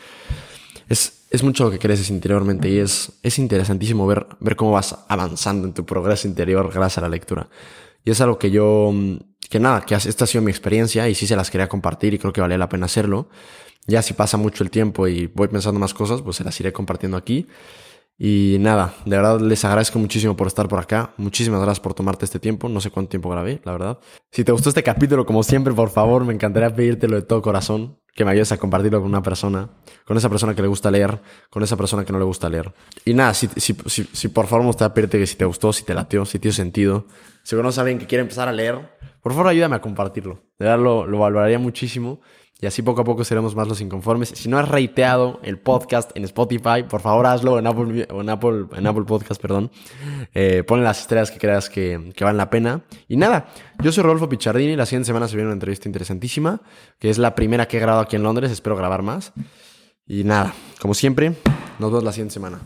es, 0.89 1.25
es 1.29 1.43
mucho 1.43 1.65
lo 1.65 1.71
que 1.71 1.79
creces 1.79 2.09
interiormente 2.09 2.69
y 2.69 2.77
es, 2.77 3.13
es 3.23 3.39
interesantísimo 3.39 4.05
ver, 4.07 4.27
ver 4.39 4.55
cómo 4.55 4.71
vas 4.71 4.97
avanzando 5.07 5.67
en 5.67 5.73
tu 5.73 5.85
progreso 5.85 6.27
interior 6.27 6.71
gracias 6.71 6.99
a 6.99 7.01
la 7.01 7.09
lectura. 7.09 7.49
Y 8.03 8.11
es 8.11 8.21
algo 8.21 8.37
que 8.37 8.51
yo, 8.51 8.93
que 9.49 9.59
nada, 9.59 9.81
que 9.81 9.95
esta 9.95 10.25
ha 10.25 10.27
sido 10.27 10.43
mi 10.43 10.51
experiencia 10.51 11.09
y 11.09 11.15
sí 11.15 11.25
se 11.25 11.35
las 11.35 11.49
quería 11.49 11.67
compartir 11.67 12.13
y 12.13 12.19
creo 12.19 12.31
que 12.31 12.41
vale 12.41 12.57
la 12.57 12.69
pena 12.69 12.85
hacerlo. 12.85 13.29
Ya 13.87 14.01
si 14.01 14.13
pasa 14.13 14.37
mucho 14.37 14.63
el 14.63 14.69
tiempo 14.69 15.07
y 15.07 15.27
voy 15.27 15.47
pensando 15.47 15.79
más 15.79 15.93
cosas, 15.93 16.21
pues 16.21 16.37
se 16.37 16.43
las 16.43 16.59
iré 16.59 16.71
compartiendo 16.71 17.17
aquí. 17.17 17.47
Y 18.17 18.57
nada, 18.61 18.93
de 19.05 19.17
verdad 19.17 19.41
les 19.41 19.65
agradezco 19.65 19.99
muchísimo 19.99 20.37
por 20.37 20.47
estar 20.47 20.69
por 20.69 20.79
acá. 20.79 21.13
Muchísimas 21.17 21.59
gracias 21.59 21.81
por 21.81 21.93
tomarte 21.93 22.23
este 22.23 22.39
tiempo. 22.39 22.69
No 22.69 22.79
sé 22.79 22.89
cuánto 22.89 23.09
tiempo 23.09 23.29
grabé, 23.29 23.61
la 23.65 23.73
verdad. 23.73 23.99
Si 24.31 24.43
te 24.45 24.51
gustó 24.53 24.69
este 24.69 24.83
capítulo, 24.83 25.25
como 25.25 25.43
siempre, 25.43 25.73
por 25.73 25.89
favor, 25.89 26.23
me 26.23 26.33
encantaría 26.33 26.73
pedírtelo 26.73 27.17
de 27.17 27.23
todo 27.23 27.41
corazón. 27.41 27.99
Que 28.13 28.23
me 28.23 28.31
ayudes 28.31 28.53
a 28.53 28.57
compartirlo 28.57 29.01
con 29.01 29.09
una 29.09 29.21
persona. 29.21 29.69
Con 30.05 30.15
esa 30.15 30.29
persona 30.29 30.55
que 30.55 30.61
le 30.61 30.69
gusta 30.69 30.89
leer. 30.89 31.19
Con 31.49 31.63
esa 31.63 31.75
persona 31.75 32.05
que 32.05 32.13
no 32.13 32.19
le 32.19 32.23
gusta 32.23 32.47
leer. 32.49 32.73
Y 33.03 33.13
nada, 33.13 33.33
si, 33.33 33.49
si, 33.57 33.75
si, 34.13 34.27
por 34.29 34.47
favor 34.47 34.61
me 34.63 34.67
gustaría 34.67 34.93
pedirte 34.93 35.19
que 35.19 35.27
si 35.27 35.35
te 35.35 35.43
gustó, 35.43 35.73
si 35.73 35.83
te 35.83 35.93
latió, 35.93 36.23
si 36.23 36.39
tiene 36.39 36.55
sentido. 36.55 37.07
Si 37.43 37.57
no 37.57 37.71
saben 37.73 37.99
que 37.99 38.07
quiere 38.07 38.21
empezar 38.21 38.47
a 38.47 38.53
leer, 38.53 38.97
por 39.21 39.33
favor 39.33 39.49
ayúdame 39.49 39.75
a 39.75 39.81
compartirlo. 39.81 40.35
De 40.57 40.63
verdad 40.63 40.79
lo, 40.81 41.05
lo 41.05 41.19
valoraría 41.19 41.59
muchísimo. 41.59 42.21
Y 42.61 42.67
así 42.67 42.81
poco 42.81 43.01
a 43.01 43.03
poco 43.03 43.25
seremos 43.25 43.53
más 43.53 43.67
los 43.67 43.81
inconformes. 43.81 44.29
Si 44.29 44.47
no 44.47 44.57
has 44.57 44.69
reiteado 44.69 45.39
el 45.43 45.59
podcast 45.59 46.11
en 46.15 46.23
Spotify, 46.23 46.83
por 46.89 47.01
favor 47.01 47.27
hazlo 47.27 47.59
en 47.59 47.67
Apple, 47.67 48.07
en 48.09 48.29
Apple, 48.29 48.65
en 48.75 48.87
Apple 48.87 49.03
Podcast, 49.03 49.41
perdón. 49.41 49.71
Eh, 50.33 50.63
pon 50.65 50.81
las 50.83 51.01
estrellas 51.01 51.31
que 51.31 51.37
creas 51.37 51.69
que, 51.69 52.13
que 52.15 52.23
valen 52.23 52.37
la 52.37 52.49
pena. 52.49 52.81
Y 53.09 53.17
nada, 53.17 53.47
yo 53.83 53.91
soy 53.91 54.03
Rodolfo 54.03 54.29
Pichardini. 54.29 54.77
La 54.77 54.85
siguiente 54.85 55.07
semana 55.07 55.27
se 55.27 55.35
viene 55.35 55.47
una 55.47 55.55
entrevista 55.55 55.89
interesantísima, 55.89 56.61
que 56.97 57.09
es 57.09 57.17
la 57.17 57.35
primera 57.35 57.67
que 57.67 57.75
he 57.77 57.79
grabado 57.81 58.03
aquí 58.03 58.15
en 58.15 58.23
Londres. 58.23 58.49
Espero 58.51 58.77
grabar 58.77 59.01
más. 59.01 59.33
Y 60.07 60.23
nada, 60.23 60.53
como 60.79 60.93
siempre, 60.93 61.33
nos 61.77 61.91
vemos 61.91 62.03
la 62.03 62.13
siguiente 62.13 62.33
semana. 62.35 62.61